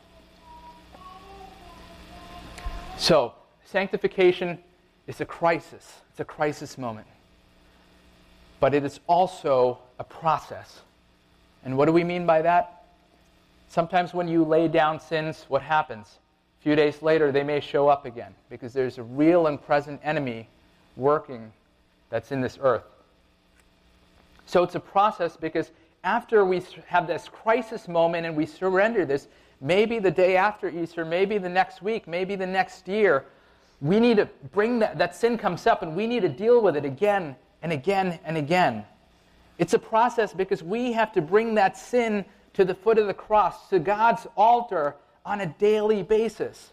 So, 2.97 3.33
sanctification 3.65 4.59
is 5.07 5.21
a 5.21 5.25
crisis. 5.25 6.01
It's 6.11 6.19
a 6.19 6.25
crisis 6.25 6.77
moment. 6.77 7.07
But 8.59 8.73
it 8.75 8.83
is 8.83 8.99
also 9.07 9.79
a 9.97 10.03
process. 10.03 10.81
And 11.65 11.77
what 11.77 11.85
do 11.85 11.93
we 11.93 12.03
mean 12.03 12.25
by 12.25 12.41
that? 12.43 12.83
Sometimes 13.69 14.13
when 14.13 14.27
you 14.27 14.43
lay 14.43 14.67
down 14.67 14.99
sins, 14.99 15.45
what 15.47 15.61
happens? 15.61 16.19
A 16.59 16.63
few 16.63 16.75
days 16.75 17.01
later, 17.01 17.31
they 17.31 17.43
may 17.43 17.59
show 17.59 17.87
up 17.87 18.05
again 18.05 18.35
because 18.49 18.73
there's 18.73 18.97
a 18.97 19.03
real 19.03 19.47
and 19.47 19.61
present 19.61 19.99
enemy 20.03 20.47
working 21.01 21.51
that's 22.09 22.31
in 22.31 22.41
this 22.41 22.57
earth. 22.61 22.83
So 24.45 24.63
it's 24.63 24.75
a 24.75 24.79
process 24.79 25.35
because 25.35 25.71
after 26.03 26.45
we 26.45 26.61
have 26.87 27.07
this 27.07 27.27
crisis 27.27 27.87
moment 27.87 28.25
and 28.25 28.35
we 28.35 28.45
surrender 28.45 29.05
this, 29.05 29.27
maybe 29.59 29.99
the 29.99 30.11
day 30.11 30.37
after 30.37 30.69
Easter, 30.69 31.05
maybe 31.05 31.37
the 31.37 31.49
next 31.49 31.81
week, 31.81 32.07
maybe 32.07 32.35
the 32.35 32.47
next 32.47 32.87
year, 32.87 33.25
we 33.81 33.99
need 33.99 34.17
to 34.17 34.29
bring 34.51 34.79
that, 34.79 34.97
that 34.97 35.15
sin 35.15 35.37
comes 35.37 35.65
up 35.67 35.81
and 35.81 35.95
we 35.95 36.07
need 36.07 36.21
to 36.21 36.29
deal 36.29 36.61
with 36.61 36.75
it 36.75 36.85
again 36.85 37.35
and 37.61 37.71
again 37.71 38.19
and 38.25 38.37
again. 38.37 38.85
It's 39.57 39.73
a 39.73 39.79
process 39.79 40.33
because 40.33 40.63
we 40.63 40.91
have 40.93 41.11
to 41.13 41.21
bring 41.21 41.55
that 41.55 41.77
sin 41.77 42.25
to 42.53 42.65
the 42.65 42.75
foot 42.75 42.97
of 42.97 43.07
the 43.07 43.13
cross, 43.13 43.69
to 43.69 43.79
God's 43.79 44.27
altar 44.35 44.95
on 45.25 45.41
a 45.41 45.45
daily 45.45 46.03
basis 46.03 46.71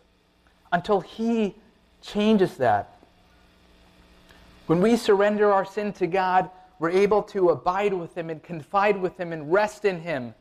until 0.73 1.01
He 1.01 1.55
changes 2.03 2.57
that. 2.57 2.98
When 4.69 4.83
we 4.83 4.97
surrender 4.97 5.51
our 5.51 5.65
sin 5.65 5.95
to 5.95 6.07
God, 6.07 6.51
we're 6.79 6.91
able 6.91 7.23
to 7.23 7.49
abide 7.49 7.95
with 7.95 8.15
Him 8.15 8.29
and 8.29 8.43
confide 8.43 9.01
with 9.01 9.19
Him 9.19 9.33
and 9.33 9.51
rest 9.51 9.87
in 9.87 9.99
Him 9.99 10.35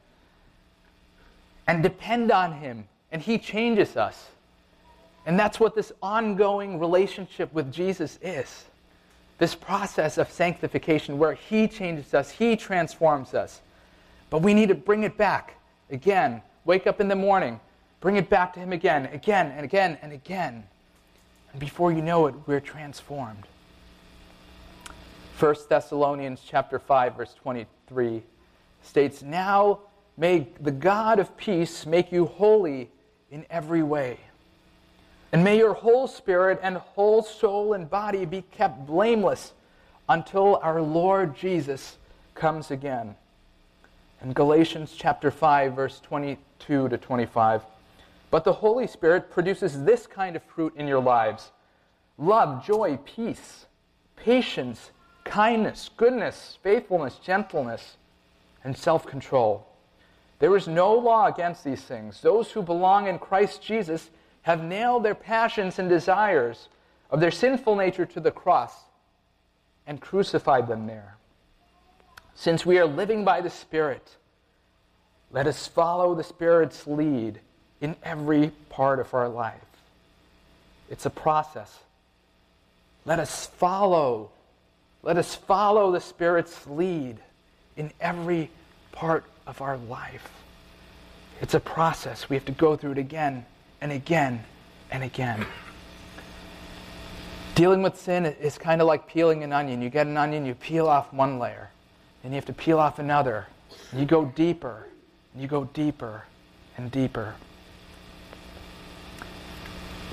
and 1.66 1.82
depend 1.82 2.30
on 2.30 2.52
Him, 2.52 2.90
and 3.10 3.22
He 3.22 3.38
changes 3.38 3.96
us. 3.96 4.28
And 5.26 5.40
that's 5.40 5.62
what 5.62 5.76
this 5.76 5.94
ongoing 6.02 6.78
relationship 6.78 7.54
with 7.54 7.72
Jesus 7.72 8.20
is 8.22 8.66
this 9.38 9.56
process 9.56 10.18
of 10.18 10.30
sanctification 10.30 11.18
where 11.18 11.34
He 11.34 11.66
changes 11.66 12.14
us, 12.14 12.30
He 12.30 12.58
transforms 12.58 13.34
us. 13.34 13.62
But 14.30 14.42
we 14.42 14.54
need 14.54 14.68
to 14.68 14.76
bring 14.76 15.04
it 15.04 15.16
back 15.16 15.56
again. 15.90 16.42
Wake 16.66 16.86
up 16.86 17.00
in 17.00 17.08
the 17.08 17.16
morning, 17.16 17.62
bring 18.02 18.18
it 18.18 18.30
back 18.30 18.54
to 18.56 18.60
Him 18.60 18.74
again, 18.74 19.06
again 19.06 19.54
and 19.56 19.64
again 19.64 19.98
and 20.02 20.12
again. 20.12 20.66
And 21.54 21.62
before 21.62 21.94
you 21.94 22.02
know 22.02 22.28
it, 22.28 22.36
we're 22.46 22.60
transformed. 22.60 23.48
1 25.40 25.56
Thessalonians 25.70 26.42
chapter 26.44 26.80
5 26.80 27.16
verse 27.16 27.36
23 27.36 28.24
states, 28.82 29.22
"Now 29.22 29.82
may 30.18 30.48
the 30.60 30.72
God 30.72 31.20
of 31.20 31.38
peace 31.38 31.86
make 31.86 32.12
you 32.12 32.26
holy 32.26 32.90
in 33.30 33.46
every 33.48 33.84
way, 33.84 34.20
and 35.32 35.44
may 35.44 35.60
your 35.60 35.76
whole 35.76 36.08
spirit 36.08 36.60
and 36.64 36.78
whole 36.78 37.22
soul 37.22 37.74
and 37.74 37.88
body 37.88 38.26
be 38.26 38.42
kept 38.42 38.88
blameless 38.88 39.54
until 40.10 40.56
our 40.64 40.82
Lord 40.82 41.36
Jesus 41.36 42.00
comes 42.34 42.72
again." 42.72 43.16
In 44.24 44.34
Galatians 44.34 44.96
chapter 44.98 45.30
5 45.30 45.74
verse 45.74 46.00
22 46.00 46.90
to 46.90 46.98
25, 46.98 47.64
"But 48.32 48.44
the 48.44 48.54
Holy 48.54 48.88
Spirit 48.88 49.30
produces 49.30 49.84
this 49.84 50.08
kind 50.08 50.36
of 50.36 50.42
fruit 50.42 50.74
in 50.76 50.88
your 50.88 51.02
lives: 51.02 51.52
love, 52.18 52.66
joy, 52.66 52.98
peace, 53.06 53.68
patience, 54.16 54.90
kindness, 55.28 55.90
goodness, 55.98 56.58
faithfulness, 56.64 57.16
gentleness, 57.24 57.98
and 58.64 58.76
self 58.78 59.06
control. 59.06 59.68
There 60.40 60.56
is 60.56 60.68
no 60.68 60.94
law 60.94 61.28
against 61.28 61.64
these 61.64 61.82
things. 61.82 62.22
Those 62.22 62.52
who 62.52 62.62
belong 62.62 63.08
in 63.08 63.20
Christ 63.20 63.62
Jesus 63.62 64.10
have 64.44 64.64
nailed 64.64 65.04
their 65.04 65.16
passions 65.16 65.80
and 65.80 65.90
desires 65.90 66.70
of 67.10 67.20
their 67.20 67.32
sinful 67.32 67.76
nature 67.76 68.06
to 68.06 68.20
the 68.20 68.32
cross 68.32 68.74
and 69.86 70.00
crucified 70.00 70.68
them 70.68 70.86
there. 70.86 71.18
Since 72.36 72.66
we 72.66 72.78
are 72.78 72.86
living 72.86 73.26
by 73.26 73.42
the 73.42 73.50
Spirit, 73.50 74.16
let 75.32 75.48
us 75.48 75.68
follow 75.68 76.14
the 76.14 76.24
Spirit's 76.24 76.86
lead 76.86 77.40
in 77.82 77.96
every 78.04 78.52
part 78.70 79.00
of 79.00 79.14
our 79.14 79.28
life. 79.28 79.62
It's 80.90 81.06
a 81.06 81.10
process. 81.10 81.80
Let 83.06 83.20
us 83.20 83.48
follow 83.48 84.30
let 85.04 85.18
us 85.18 85.36
follow 85.36 85.92
the 85.92 86.00
Spirit's 86.02 86.68
lead 86.68 87.18
in 87.76 87.92
every 88.02 88.50
part 88.92 89.24
of 89.46 89.62
our 89.62 89.78
life. 89.78 90.30
It's 91.42 91.54
a 91.54 91.60
process. 91.60 92.30
We 92.30 92.36
have 92.36 92.46
to 92.46 92.52
go 92.52 92.76
through 92.76 92.94
it 92.94 92.98
again 92.98 93.46
and 93.80 93.92
again 93.92 94.44
and 94.92 95.04
again. 95.04 95.46
Dealing 97.56 97.82
with 97.82 98.00
sin 98.00 98.26
is 98.26 98.58
kind 98.58 98.82
of 98.82 98.88
like 98.88 99.08
peeling 99.08 99.44
an 99.44 99.54
onion. 99.54 99.82
You 99.82 99.90
get 99.90 100.08
an 100.08 100.18
onion, 100.18 100.46
you 100.46 100.54
peel 100.56 100.88
off 100.88 101.12
one 101.14 101.40
layer, 101.40 101.70
then 102.22 102.32
you 102.32 102.36
have 102.36 102.46
to 102.46 102.54
peel 102.54 102.80
off 102.80 103.00
another. 103.00 103.48
You 103.94 104.06
go 104.06 104.26
deeper, 104.26 104.88
and 105.34 105.42
you 105.42 105.48
go 105.48 105.66
deeper 105.66 106.24
and 106.78 106.92
deeper. 106.92 107.36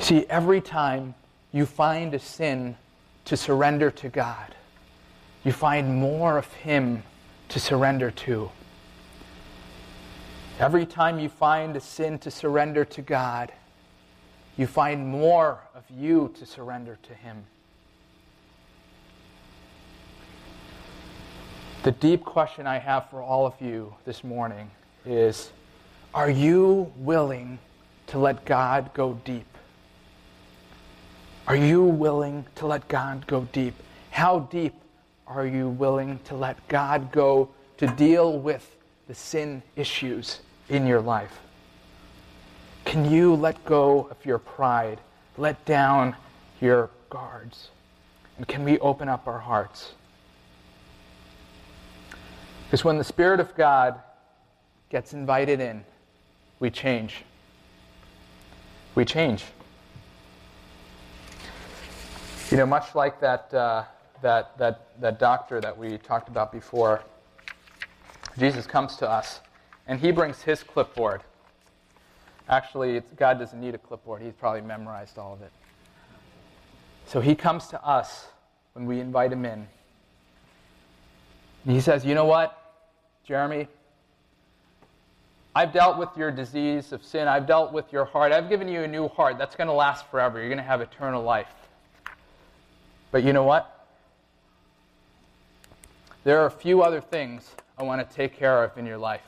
See, 0.00 0.26
every 0.28 0.60
time 0.60 1.14
you 1.52 1.66
find 1.66 2.14
a 2.14 2.18
sin 2.18 2.76
to 3.26 3.36
surrender 3.36 3.90
to 3.90 4.08
God, 4.08 4.54
you 5.44 5.52
find 5.52 5.94
more 5.94 6.38
of 6.38 6.50
Him 6.54 7.02
to 7.50 7.60
surrender 7.60 8.10
to. 8.10 8.50
Every 10.58 10.86
time 10.86 11.18
you 11.18 11.28
find 11.28 11.76
a 11.76 11.80
sin 11.80 12.18
to 12.20 12.30
surrender 12.30 12.84
to 12.86 13.02
God, 13.02 13.52
you 14.56 14.66
find 14.66 15.06
more 15.06 15.58
of 15.74 15.84
you 15.90 16.32
to 16.38 16.46
surrender 16.46 16.98
to 17.02 17.14
Him. 17.14 17.44
The 21.82 21.92
deep 21.92 22.24
question 22.24 22.66
I 22.66 22.78
have 22.78 23.10
for 23.10 23.20
all 23.20 23.46
of 23.46 23.60
you 23.60 23.94
this 24.06 24.24
morning 24.24 24.70
is 25.04 25.50
Are 26.14 26.30
you 26.30 26.90
willing 26.96 27.58
to 28.06 28.18
let 28.18 28.46
God 28.46 28.94
go 28.94 29.20
deep? 29.24 29.46
Are 31.46 31.56
you 31.56 31.82
willing 31.82 32.46
to 32.54 32.66
let 32.66 32.88
God 32.88 33.26
go 33.26 33.46
deep? 33.52 33.74
How 34.10 34.38
deep 34.38 34.72
are 35.26 35.46
you 35.46 35.68
willing 35.68 36.18
to 36.24 36.34
let 36.34 36.66
God 36.68 37.12
go 37.12 37.48
to 37.78 37.86
deal 37.86 38.38
with 38.38 38.76
the 39.08 39.14
sin 39.14 39.62
issues 39.76 40.40
in 40.68 40.86
your 40.86 41.00
life? 41.00 41.40
Can 42.84 43.10
you 43.10 43.34
let 43.34 43.64
go 43.64 44.08
of 44.10 44.24
your 44.26 44.38
pride, 44.38 45.00
let 45.36 45.64
down 45.64 46.14
your 46.60 46.90
guards? 47.08 47.70
And 48.36 48.46
can 48.46 48.64
we 48.64 48.78
open 48.80 49.08
up 49.08 49.26
our 49.26 49.38
hearts? 49.38 49.92
Because 52.66 52.84
when 52.84 52.98
the 52.98 53.04
Spirit 53.04 53.40
of 53.40 53.54
God 53.54 54.00
gets 54.90 55.12
invited 55.12 55.60
in, 55.60 55.84
we 56.60 56.70
change. 56.70 57.22
We 58.94 59.04
change. 59.04 59.44
You 62.50 62.58
know, 62.58 62.66
much 62.66 62.94
like 62.94 63.20
that. 63.20 63.52
Uh, 63.52 63.84
that, 64.22 64.56
that, 64.58 65.00
that 65.00 65.18
doctor 65.18 65.60
that 65.60 65.76
we 65.76 65.98
talked 65.98 66.28
about 66.28 66.52
before, 66.52 67.02
Jesus 68.38 68.66
comes 68.66 68.96
to 68.96 69.08
us 69.08 69.40
and 69.86 70.00
he 70.00 70.10
brings 70.10 70.42
his 70.42 70.62
clipboard. 70.62 71.22
Actually, 72.48 73.00
God 73.16 73.38
doesn't 73.38 73.60
need 73.60 73.74
a 73.74 73.78
clipboard, 73.78 74.22
he's 74.22 74.34
probably 74.34 74.60
memorized 74.60 75.18
all 75.18 75.32
of 75.32 75.42
it. 75.42 75.52
So 77.06 77.20
he 77.20 77.34
comes 77.34 77.68
to 77.68 77.84
us 77.84 78.26
when 78.72 78.86
we 78.86 79.00
invite 79.00 79.32
him 79.32 79.44
in. 79.44 79.66
And 81.64 81.74
he 81.74 81.80
says, 81.80 82.04
You 82.04 82.14
know 82.14 82.24
what, 82.24 82.58
Jeremy? 83.26 83.68
I've 85.56 85.72
dealt 85.72 85.98
with 85.98 86.08
your 86.16 86.32
disease 86.32 86.92
of 86.92 87.04
sin. 87.04 87.28
I've 87.28 87.46
dealt 87.46 87.72
with 87.72 87.92
your 87.92 88.04
heart. 88.04 88.32
I've 88.32 88.48
given 88.48 88.66
you 88.66 88.82
a 88.82 88.88
new 88.88 89.06
heart 89.06 89.38
that's 89.38 89.54
going 89.54 89.68
to 89.68 89.72
last 89.72 90.10
forever. 90.10 90.40
You're 90.40 90.48
going 90.48 90.58
to 90.58 90.64
have 90.64 90.80
eternal 90.80 91.22
life. 91.22 91.46
But 93.12 93.22
you 93.22 93.32
know 93.32 93.44
what? 93.44 93.73
There 96.24 96.40
are 96.40 96.46
a 96.46 96.50
few 96.50 96.80
other 96.80 97.02
things 97.02 97.54
I 97.78 97.82
want 97.82 98.08
to 98.08 98.16
take 98.16 98.34
care 98.34 98.64
of 98.64 98.78
in 98.78 98.86
your 98.86 98.96
life. 98.96 99.20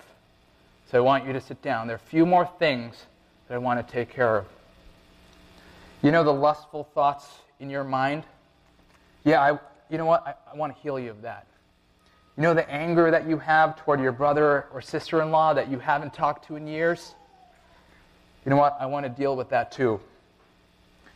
So 0.90 0.96
I 0.96 1.02
want 1.02 1.26
you 1.26 1.34
to 1.34 1.40
sit 1.42 1.60
down. 1.60 1.86
There 1.86 1.94
are 1.94 1.98
a 1.98 2.10
few 2.10 2.24
more 2.24 2.48
things 2.58 3.04
that 3.48 3.54
I 3.54 3.58
want 3.58 3.86
to 3.86 3.92
take 3.92 4.08
care 4.08 4.38
of. 4.38 4.46
You 6.02 6.10
know 6.10 6.24
the 6.24 6.32
lustful 6.32 6.84
thoughts 6.94 7.26
in 7.60 7.68
your 7.68 7.84
mind? 7.84 8.24
Yeah, 9.24 9.42
I, 9.42 9.58
you 9.90 9.98
know 9.98 10.06
what? 10.06 10.26
I, 10.26 10.34
I 10.50 10.56
want 10.56 10.74
to 10.74 10.80
heal 10.80 10.98
you 10.98 11.10
of 11.10 11.20
that. 11.20 11.46
You 12.36 12.42
know 12.42 12.54
the 12.54 12.68
anger 12.70 13.10
that 13.10 13.28
you 13.28 13.36
have 13.38 13.76
toward 13.76 14.00
your 14.00 14.12
brother 14.12 14.66
or 14.72 14.80
sister 14.80 15.20
in 15.20 15.30
law 15.30 15.52
that 15.52 15.70
you 15.70 15.78
haven't 15.78 16.14
talked 16.14 16.46
to 16.46 16.56
in 16.56 16.66
years? 16.66 17.14
You 18.46 18.50
know 18.50 18.56
what? 18.56 18.74
I 18.80 18.86
want 18.86 19.04
to 19.04 19.10
deal 19.10 19.36
with 19.36 19.50
that 19.50 19.70
too. 19.70 20.00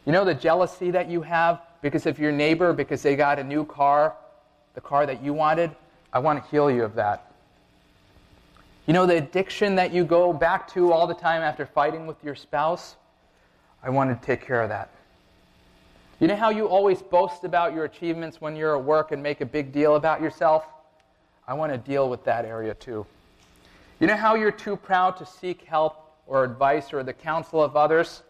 You 0.04 0.12
know 0.12 0.26
the 0.26 0.34
jealousy 0.34 0.90
that 0.90 1.08
you 1.08 1.22
have 1.22 1.62
because 1.80 2.04
of 2.04 2.18
your 2.18 2.32
neighbor, 2.32 2.74
because 2.74 3.02
they 3.02 3.16
got 3.16 3.38
a 3.38 3.44
new 3.44 3.64
car, 3.64 4.14
the 4.74 4.80
car 4.80 5.06
that 5.06 5.22
you 5.22 5.32
wanted? 5.32 5.70
I 6.12 6.18
want 6.18 6.42
to 6.42 6.50
heal 6.50 6.70
you 6.70 6.84
of 6.84 6.94
that. 6.94 7.32
You 8.86 8.94
know 8.94 9.06
the 9.06 9.16
addiction 9.16 9.76
that 9.76 9.92
you 9.92 10.04
go 10.04 10.32
back 10.32 10.72
to 10.74 10.92
all 10.92 11.06
the 11.06 11.14
time 11.14 11.42
after 11.42 11.64
fighting 11.66 12.06
with 12.06 12.22
your 12.24 12.34
spouse? 12.34 12.96
I 13.82 13.90
want 13.90 14.10
to 14.10 14.26
take 14.26 14.44
care 14.44 14.62
of 14.62 14.68
that. 14.68 14.90
You 16.18 16.26
know 16.26 16.36
how 16.36 16.50
you 16.50 16.66
always 16.66 17.00
boast 17.00 17.44
about 17.44 17.72
your 17.72 17.84
achievements 17.84 18.40
when 18.40 18.56
you're 18.56 18.76
at 18.76 18.84
work 18.84 19.12
and 19.12 19.22
make 19.22 19.40
a 19.40 19.46
big 19.46 19.72
deal 19.72 19.96
about 19.96 20.20
yourself? 20.20 20.66
I 21.48 21.54
want 21.54 21.72
to 21.72 21.78
deal 21.78 22.10
with 22.10 22.24
that 22.24 22.44
area 22.44 22.74
too. 22.74 23.06
You 24.00 24.06
know 24.06 24.16
how 24.16 24.34
you're 24.34 24.50
too 24.50 24.76
proud 24.76 25.16
to 25.18 25.26
seek 25.26 25.62
help 25.62 26.12
or 26.26 26.44
advice 26.44 26.92
or 26.92 27.02
the 27.02 27.12
counsel 27.12 27.62
of 27.62 27.76
others? 27.76 28.22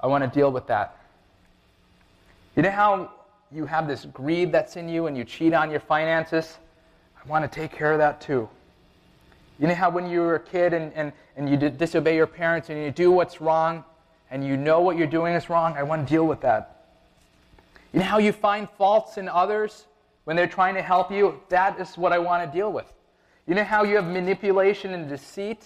I 0.00 0.06
want 0.06 0.22
to 0.24 0.30
deal 0.30 0.52
with 0.52 0.66
that. 0.66 0.96
You 2.56 2.62
know 2.62 2.70
how 2.70 3.10
you 3.54 3.66
have 3.66 3.86
this 3.86 4.06
greed 4.06 4.52
that's 4.52 4.76
in 4.76 4.88
you 4.88 5.06
and 5.06 5.16
you 5.16 5.24
cheat 5.24 5.52
on 5.52 5.70
your 5.70 5.80
finances? 5.80 6.58
I 7.16 7.28
want 7.28 7.50
to 7.50 7.60
take 7.60 7.72
care 7.72 7.92
of 7.92 7.98
that 7.98 8.20
too. 8.20 8.48
You 9.58 9.68
know 9.68 9.74
how 9.74 9.90
when 9.90 10.08
you 10.08 10.20
were 10.20 10.36
a 10.36 10.40
kid 10.40 10.72
and, 10.72 10.92
and, 10.94 11.12
and 11.36 11.48
you 11.48 11.56
disobey 11.56 12.16
your 12.16 12.26
parents 12.26 12.68
and 12.68 12.82
you 12.82 12.90
do 12.90 13.10
what's 13.10 13.40
wrong 13.40 13.84
and 14.30 14.44
you 14.44 14.56
know 14.56 14.80
what 14.80 14.96
you're 14.96 15.06
doing 15.06 15.34
is 15.34 15.50
wrong? 15.50 15.74
I 15.76 15.82
want 15.82 16.06
to 16.06 16.12
deal 16.12 16.26
with 16.26 16.40
that. 16.40 16.86
You 17.92 18.00
know 18.00 18.06
how 18.06 18.18
you 18.18 18.32
find 18.32 18.68
faults 18.70 19.18
in 19.18 19.28
others 19.28 19.86
when 20.24 20.36
they're 20.36 20.46
trying 20.46 20.74
to 20.74 20.82
help 20.82 21.10
you, 21.10 21.40
that 21.48 21.78
is 21.80 21.98
what 21.98 22.12
I 22.12 22.18
want 22.18 22.44
to 22.50 22.56
deal 22.56 22.72
with. 22.72 22.86
You 23.46 23.54
know 23.54 23.64
how 23.64 23.82
you 23.82 23.96
have 23.96 24.06
manipulation 24.06 24.94
and 24.94 25.08
deceit 25.08 25.64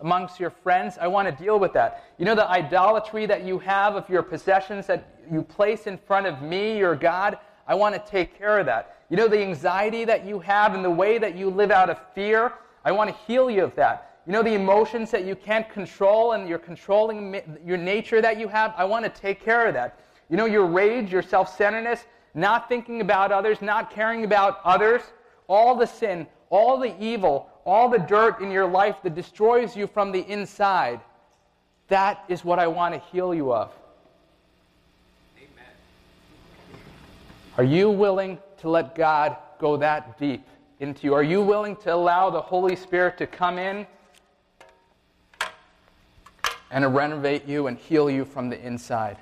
amongst 0.00 0.40
your 0.40 0.50
friends? 0.50 0.98
I 1.00 1.06
want 1.06 1.28
to 1.28 1.44
deal 1.44 1.58
with 1.58 1.72
that. 1.74 2.04
You 2.18 2.24
know 2.24 2.34
the 2.34 2.48
idolatry 2.48 3.26
that 3.26 3.44
you 3.44 3.58
have 3.60 3.96
of 3.96 4.08
your 4.08 4.22
possessions 4.22 4.86
that 4.86 5.20
you 5.30 5.42
place 5.42 5.86
in 5.86 5.98
front 5.98 6.26
of 6.26 6.42
me, 6.42 6.78
your 6.78 6.94
God? 6.96 7.38
I 7.66 7.74
want 7.74 7.94
to 7.94 8.10
take 8.10 8.38
care 8.38 8.58
of 8.58 8.66
that. 8.66 8.98
You 9.08 9.16
know 9.16 9.28
the 9.28 9.40
anxiety 9.40 10.04
that 10.04 10.24
you 10.24 10.38
have 10.40 10.74
and 10.74 10.84
the 10.84 10.90
way 10.90 11.18
that 11.18 11.36
you 11.36 11.50
live 11.50 11.70
out 11.70 11.90
of 11.90 11.98
fear? 12.14 12.52
I 12.84 12.92
want 12.92 13.10
to 13.10 13.16
heal 13.26 13.50
you 13.50 13.64
of 13.64 13.74
that. 13.76 14.20
You 14.26 14.32
know 14.32 14.42
the 14.42 14.54
emotions 14.54 15.10
that 15.10 15.24
you 15.24 15.36
can't 15.36 15.68
control 15.70 16.32
and 16.32 16.48
your 16.48 16.58
controlling 16.58 17.58
your 17.64 17.76
nature 17.76 18.20
that 18.22 18.38
you 18.38 18.48
have? 18.48 18.74
I 18.76 18.84
want 18.84 19.04
to 19.04 19.20
take 19.20 19.42
care 19.42 19.66
of 19.66 19.74
that. 19.74 20.00
You 20.30 20.36
know 20.36 20.46
your 20.46 20.66
rage, 20.66 21.12
your 21.12 21.22
self-centeredness? 21.22 22.06
not 22.34 22.68
thinking 22.68 23.00
about 23.00 23.30
others, 23.32 23.62
not 23.62 23.90
caring 23.90 24.24
about 24.24 24.60
others, 24.64 25.02
all 25.46 25.76
the 25.76 25.86
sin, 25.86 26.26
all 26.50 26.78
the 26.78 26.94
evil, 27.02 27.48
all 27.64 27.88
the 27.88 27.98
dirt 27.98 28.40
in 28.40 28.50
your 28.50 28.66
life 28.66 28.96
that 29.02 29.14
destroys 29.14 29.76
you 29.76 29.86
from 29.86 30.12
the 30.12 30.20
inside, 30.28 31.00
that 31.88 32.24
is 32.28 32.44
what 32.44 32.58
I 32.58 32.66
want 32.66 32.94
to 32.94 33.00
heal 33.10 33.34
you 33.34 33.52
of. 33.52 33.72
Amen. 35.36 35.48
Are 37.56 37.64
you 37.64 37.90
willing 37.90 38.38
to 38.58 38.68
let 38.68 38.94
God 38.94 39.36
go 39.58 39.76
that 39.78 40.18
deep 40.18 40.46
into 40.80 41.06
you? 41.06 41.14
Are 41.14 41.22
you 41.22 41.42
willing 41.42 41.76
to 41.76 41.94
allow 41.94 42.30
the 42.30 42.40
Holy 42.40 42.76
Spirit 42.76 43.16
to 43.18 43.26
come 43.26 43.58
in 43.58 43.86
and 46.70 46.82
to 46.82 46.88
renovate 46.88 47.46
you 47.46 47.66
and 47.66 47.78
heal 47.78 48.10
you 48.10 48.24
from 48.24 48.48
the 48.48 48.60
inside? 48.60 49.16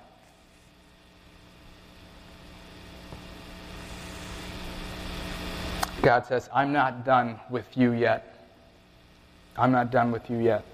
God 6.02 6.26
says, 6.26 6.50
I'm 6.52 6.72
not 6.72 7.04
done 7.04 7.38
with 7.48 7.76
you 7.76 7.92
yet. 7.92 8.31
I'm 9.56 9.72
not 9.72 9.90
done 9.90 10.12
with 10.12 10.30
you 10.30 10.38
yet. 10.38 10.64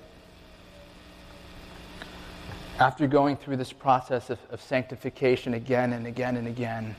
After 2.78 3.06
going 3.08 3.36
through 3.36 3.56
this 3.56 3.72
process 3.72 4.30
of, 4.30 4.38
of 4.50 4.62
sanctification 4.62 5.54
again 5.54 5.92
and 5.92 6.06
again 6.06 6.36
and 6.36 6.46
again, 6.46 6.94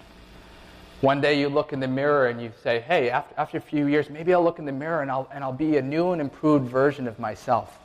one 1.01 1.21
day 1.21 1.39
you 1.39 1.47
look 1.47 1.71
in 1.71 1.79
the 1.79 1.87
mirror 1.87 2.27
and 2.27 2.41
you 2.41 2.51
say, 2.61 2.81
hey, 2.81 3.09
after, 3.09 3.33
after 3.37 3.57
a 3.57 3.61
few 3.61 3.87
years, 3.87 4.09
maybe 4.09 4.33
I'll 4.33 4.43
look 4.43 4.59
in 4.59 4.65
the 4.65 4.73
mirror 4.73 5.01
and 5.01 5.09
I'll, 5.09 5.29
and 5.33 5.41
I'll 5.41 5.53
be 5.53 5.77
a 5.77 5.81
new 5.81 6.11
and 6.11 6.19
improved 6.19 6.67
version 6.67 7.07
of 7.07 7.17
myself. 7.17 7.79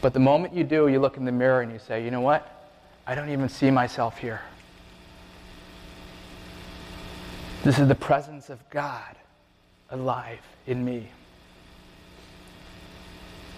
But 0.00 0.12
the 0.12 0.20
moment 0.20 0.54
you 0.54 0.62
do, 0.62 0.86
you 0.86 1.00
look 1.00 1.16
in 1.16 1.24
the 1.24 1.32
mirror 1.32 1.62
and 1.62 1.72
you 1.72 1.80
say, 1.80 2.04
you 2.04 2.12
know 2.12 2.20
what? 2.20 2.70
I 3.04 3.16
don't 3.16 3.30
even 3.30 3.48
see 3.48 3.70
myself 3.70 4.18
here. 4.18 4.40
This 7.64 7.80
is 7.80 7.88
the 7.88 7.96
presence 7.96 8.48
of 8.48 8.58
God 8.70 9.16
alive 9.90 10.40
in 10.66 10.84
me. 10.84 11.08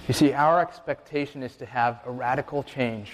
You 0.07 0.13
see, 0.13 0.33
our 0.35 0.61
expectation 0.61 1.43
is 1.43 1.57
to 1.57 1.67
have 1.67 2.01
a 2.05 2.11
radical 2.11 2.63
change, 2.63 3.11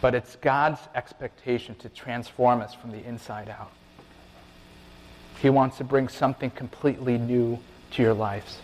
but 0.00 0.14
it's 0.14 0.36
God's 0.36 0.80
expectation 0.94 1.74
to 1.76 1.88
transform 1.88 2.60
us 2.60 2.74
from 2.74 2.92
the 2.92 3.04
inside 3.04 3.48
out. 3.48 3.72
He 5.42 5.50
wants 5.50 5.78
to 5.78 5.84
bring 5.84 6.08
something 6.08 6.50
completely 6.50 7.18
new 7.18 7.58
to 7.92 8.02
your 8.02 8.14
lives. 8.14 8.58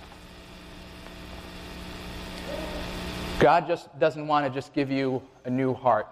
God 3.41 3.67
just 3.67 3.99
doesn't 3.99 4.27
want 4.27 4.47
to 4.47 4.53
just 4.53 4.73
give 4.73 4.91
you 4.91 5.23
a 5.45 5.51
new 5.51 5.75
heart. 5.75 6.07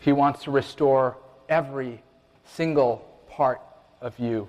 He 0.00 0.12
wants 0.12 0.44
to 0.44 0.50
restore 0.50 1.16
every 1.48 2.00
single 2.46 3.06
part 3.28 3.60
of 4.00 4.18
you. 4.18 4.48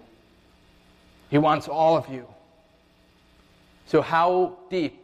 He 1.29 1.37
wants 1.37 1.67
all 1.67 1.97
of 1.97 2.07
you. 2.07 2.27
So, 3.87 4.01
how 4.01 4.57
deep 4.69 5.01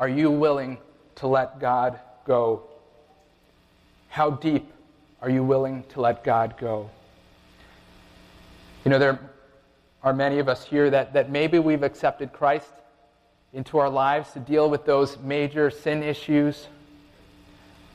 are 0.00 0.08
you 0.08 0.30
willing 0.30 0.78
to 1.16 1.26
let 1.26 1.60
God 1.60 2.00
go? 2.26 2.62
How 4.08 4.30
deep 4.30 4.72
are 5.20 5.28
you 5.28 5.44
willing 5.44 5.84
to 5.90 6.00
let 6.00 6.24
God 6.24 6.56
go? 6.56 6.88
You 8.84 8.90
know, 8.90 8.98
there 8.98 9.20
are 10.02 10.14
many 10.14 10.38
of 10.38 10.48
us 10.48 10.64
here 10.64 10.88
that, 10.88 11.12
that 11.12 11.30
maybe 11.30 11.58
we've 11.58 11.82
accepted 11.82 12.32
Christ 12.32 12.70
into 13.52 13.76
our 13.76 13.90
lives 13.90 14.32
to 14.32 14.40
deal 14.40 14.70
with 14.70 14.86
those 14.86 15.18
major 15.18 15.70
sin 15.70 16.02
issues, 16.02 16.68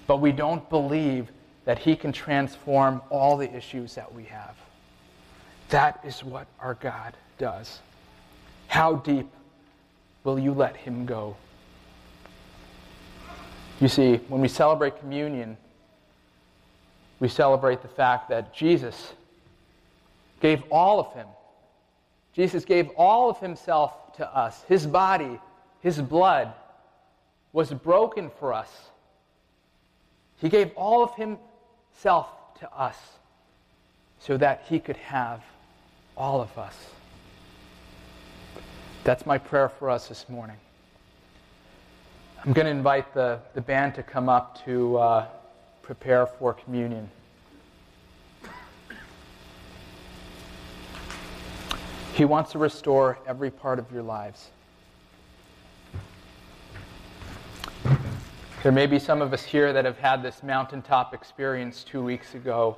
but 0.05 0.17
we 0.17 0.31
don't 0.31 0.67
believe 0.69 1.31
that 1.65 1.79
He 1.79 1.95
can 1.95 2.11
transform 2.11 3.01
all 3.09 3.35
the 3.35 3.51
issues 3.51 3.95
that 3.95 4.13
we 4.13 4.25
have. 4.25 4.55
That 5.69 5.99
is 6.03 6.23
what 6.23 6.45
our 6.59 6.75
God 6.75 7.15
does. 7.39 7.79
How 8.67 8.95
deep 8.95 9.27
will 10.23 10.39
you 10.39 10.53
let 10.53 10.75
Him 10.75 11.05
go? 11.05 11.35
You 13.79 13.87
see, 13.87 14.17
when 14.27 14.41
we 14.41 14.47
celebrate 14.47 14.99
communion, 14.99 15.57
we 17.19 17.27
celebrate 17.27 17.81
the 17.81 17.87
fact 17.87 18.29
that 18.29 18.53
Jesus 18.53 19.13
gave 20.41 20.63
all 20.69 20.99
of 20.99 21.13
Him. 21.13 21.27
Jesus 22.33 22.65
gave 22.65 22.89
all 22.97 23.29
of 23.29 23.39
Himself 23.39 24.15
to 24.17 24.35
us. 24.35 24.63
His 24.67 24.85
body, 24.85 25.39
His 25.81 26.01
blood 26.01 26.53
was 27.53 27.71
broken 27.71 28.29
for 28.39 28.53
us. 28.53 28.69
He 30.37 30.49
gave 30.49 30.71
all 30.75 31.03
of 31.03 31.13
himself 31.15 32.27
to 32.59 32.71
us 32.73 32.97
so 34.19 34.37
that 34.37 34.65
he 34.69 34.79
could 34.79 34.97
have 34.97 35.41
all 36.15 36.41
of 36.41 36.57
us. 36.57 36.75
That's 39.09 39.25
my 39.25 39.39
prayer 39.39 39.69
for 39.69 39.89
us 39.89 40.07
this 40.07 40.29
morning. 40.29 40.57
I'm 42.45 42.53
going 42.53 42.65
to 42.65 42.71
invite 42.71 43.11
the, 43.11 43.39
the 43.55 43.61
band 43.61 43.95
to 43.95 44.03
come 44.03 44.29
up 44.29 44.63
to 44.65 44.97
uh, 44.97 45.25
prepare 45.81 46.27
for 46.27 46.53
communion. 46.53 47.09
He 52.13 52.23
wants 52.23 52.51
to 52.51 52.59
restore 52.59 53.17
every 53.25 53.49
part 53.49 53.79
of 53.79 53.91
your 53.91 54.03
lives. 54.03 54.51
There 58.61 58.71
may 58.71 58.85
be 58.85 58.99
some 58.99 59.23
of 59.23 59.33
us 59.33 59.43
here 59.43 59.73
that 59.73 59.85
have 59.85 59.97
had 59.97 60.21
this 60.21 60.43
mountaintop 60.43 61.15
experience 61.15 61.83
two 61.83 62.03
weeks 62.03 62.35
ago. 62.35 62.77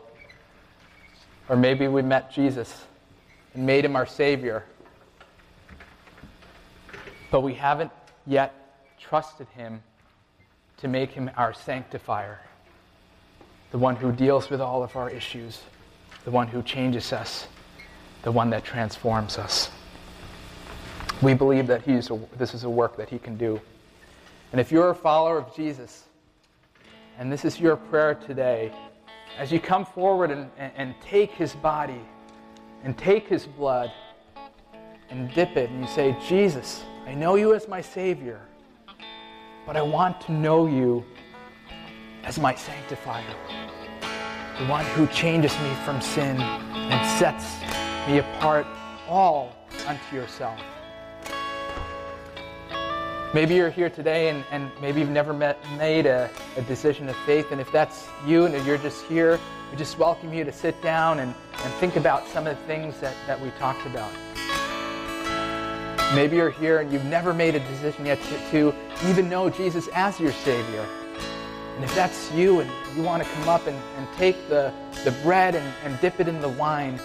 Or 1.49 1.57
maybe 1.57 1.89
we 1.89 2.01
met 2.01 2.31
Jesus 2.31 2.85
and 3.53 3.65
made 3.65 3.83
him 3.83 3.97
our 3.97 4.05
Savior. 4.05 4.63
But 7.31 7.41
we 7.41 7.53
haven't 7.53 7.91
yet 8.27 8.53
trusted 8.99 9.47
him 9.49 9.81
to 10.77 10.87
make 10.87 11.11
him 11.11 11.31
our 11.37 11.53
sanctifier, 11.53 12.39
the 13.71 13.77
one 13.77 13.95
who 13.95 14.11
deals 14.11 14.49
with 14.49 14.61
all 14.61 14.83
of 14.83 14.95
our 14.95 15.09
issues, 15.09 15.61
the 16.25 16.31
one 16.31 16.47
who 16.47 16.61
changes 16.61 17.13
us, 17.13 17.47
the 18.23 18.31
one 18.31 18.49
that 18.51 18.63
transforms 18.63 19.37
us. 19.37 19.71
We 21.21 21.33
believe 21.33 21.67
that 21.67 21.83
he's 21.83 22.09
a, 22.09 22.19
this 22.37 22.53
is 22.53 22.63
a 22.63 22.69
work 22.69 22.97
that 22.97 23.09
he 23.09 23.17
can 23.17 23.37
do. 23.37 23.61
And 24.51 24.59
if 24.59 24.71
you're 24.71 24.89
a 24.89 24.95
follower 24.95 25.37
of 25.37 25.55
Jesus, 25.55 26.03
and 27.17 27.31
this 27.31 27.45
is 27.45 27.59
your 27.59 27.75
prayer 27.75 28.15
today, 28.15 28.73
as 29.37 29.51
you 29.51 29.59
come 29.59 29.85
forward 29.85 30.31
and, 30.31 30.49
and, 30.57 30.71
and 30.75 30.95
take 31.01 31.31
his 31.31 31.53
body 31.53 32.01
and 32.83 32.97
take 32.97 33.27
his 33.27 33.45
blood 33.45 33.91
and 35.09 35.33
dip 35.33 35.55
it, 35.55 35.69
and 35.69 35.81
you 35.81 35.87
say, 35.87 36.17
Jesus, 36.27 36.83
I 37.05 37.13
know 37.13 37.35
you 37.35 37.53
as 37.53 37.67
my 37.67 37.81
Savior 37.81 38.41
but 39.65 39.77
I 39.77 39.81
want 39.81 40.19
to 40.21 40.31
know 40.31 40.65
you 40.65 41.03
as 42.23 42.39
my 42.39 42.55
sanctifier, 42.55 43.23
the 44.59 44.65
one 44.65 44.85
who 44.85 45.07
changes 45.07 45.57
me 45.59 45.73
from 45.85 46.01
sin 46.01 46.39
and 46.41 47.19
sets 47.19 47.59
me 48.07 48.19
apart 48.19 48.65
all 49.07 49.55
unto 49.87 50.15
yourself. 50.15 50.59
Maybe 53.33 53.55
you're 53.55 53.69
here 53.69 53.89
today 53.89 54.29
and, 54.29 54.43
and 54.51 54.69
maybe 54.81 54.99
you've 54.99 55.09
never 55.09 55.31
met, 55.31 55.57
made 55.77 56.05
a, 56.05 56.29
a 56.57 56.61
decision 56.63 57.07
of 57.07 57.15
faith, 57.17 57.51
and 57.51 57.61
if 57.61 57.71
that's 57.71 58.07
you 58.27 58.45
and 58.45 58.53
if 58.53 58.65
you're 58.65 58.77
just 58.77 59.05
here, 59.05 59.39
we 59.71 59.77
just 59.77 59.97
welcome 59.97 60.33
you 60.33 60.43
to 60.43 60.51
sit 60.51 60.81
down 60.81 61.19
and, 61.19 61.33
and 61.63 61.73
think 61.75 61.95
about 61.95 62.27
some 62.27 62.45
of 62.45 62.57
the 62.57 62.63
things 62.65 62.99
that, 62.99 63.15
that 63.27 63.39
we 63.39 63.51
talked 63.51 63.85
about. 63.85 64.11
Maybe 66.15 66.35
you're 66.35 66.49
here 66.49 66.79
and 66.79 66.91
you've 66.91 67.05
never 67.05 67.33
made 67.33 67.55
a 67.55 67.59
decision 67.59 68.05
yet 68.05 68.19
to, 68.21 68.51
to 68.51 69.09
even 69.09 69.29
know 69.29 69.49
Jesus 69.49 69.87
as 69.93 70.19
your 70.19 70.33
Savior. 70.33 70.85
And 71.75 71.83
if 71.85 71.95
that's 71.95 72.29
you 72.33 72.59
and 72.59 72.69
you 72.97 73.01
want 73.01 73.23
to 73.23 73.29
come 73.29 73.47
up 73.47 73.65
and, 73.65 73.77
and 73.97 74.07
take 74.17 74.35
the, 74.49 74.73
the 75.05 75.11
bread 75.23 75.55
and, 75.55 75.73
and 75.85 75.99
dip 76.01 76.19
it 76.19 76.27
in 76.27 76.41
the 76.41 76.49
wine, 76.49 76.99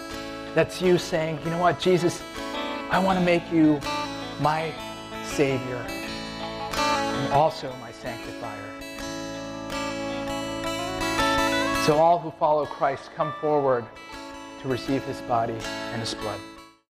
that's 0.53 0.81
you 0.81 0.97
saying, 0.97 1.39
you 1.45 1.51
know 1.51 1.57
what, 1.57 1.79
Jesus, 1.79 2.21
I 2.89 2.99
want 2.99 3.17
to 3.17 3.23
make 3.23 3.49
you 3.51 3.79
my 4.41 4.73
Savior 5.23 5.85
and 6.77 7.33
also 7.33 7.73
my 7.79 7.91
sanctifier. 7.91 8.67
So 11.85 11.97
all 11.97 12.19
who 12.19 12.31
follow 12.31 12.65
Christ 12.65 13.09
come 13.15 13.33
forward 13.39 13.85
to 14.61 14.67
receive 14.67 15.03
his 15.05 15.21
body 15.21 15.55
and 15.93 16.01
his 16.01 16.13
blood. 16.13 16.39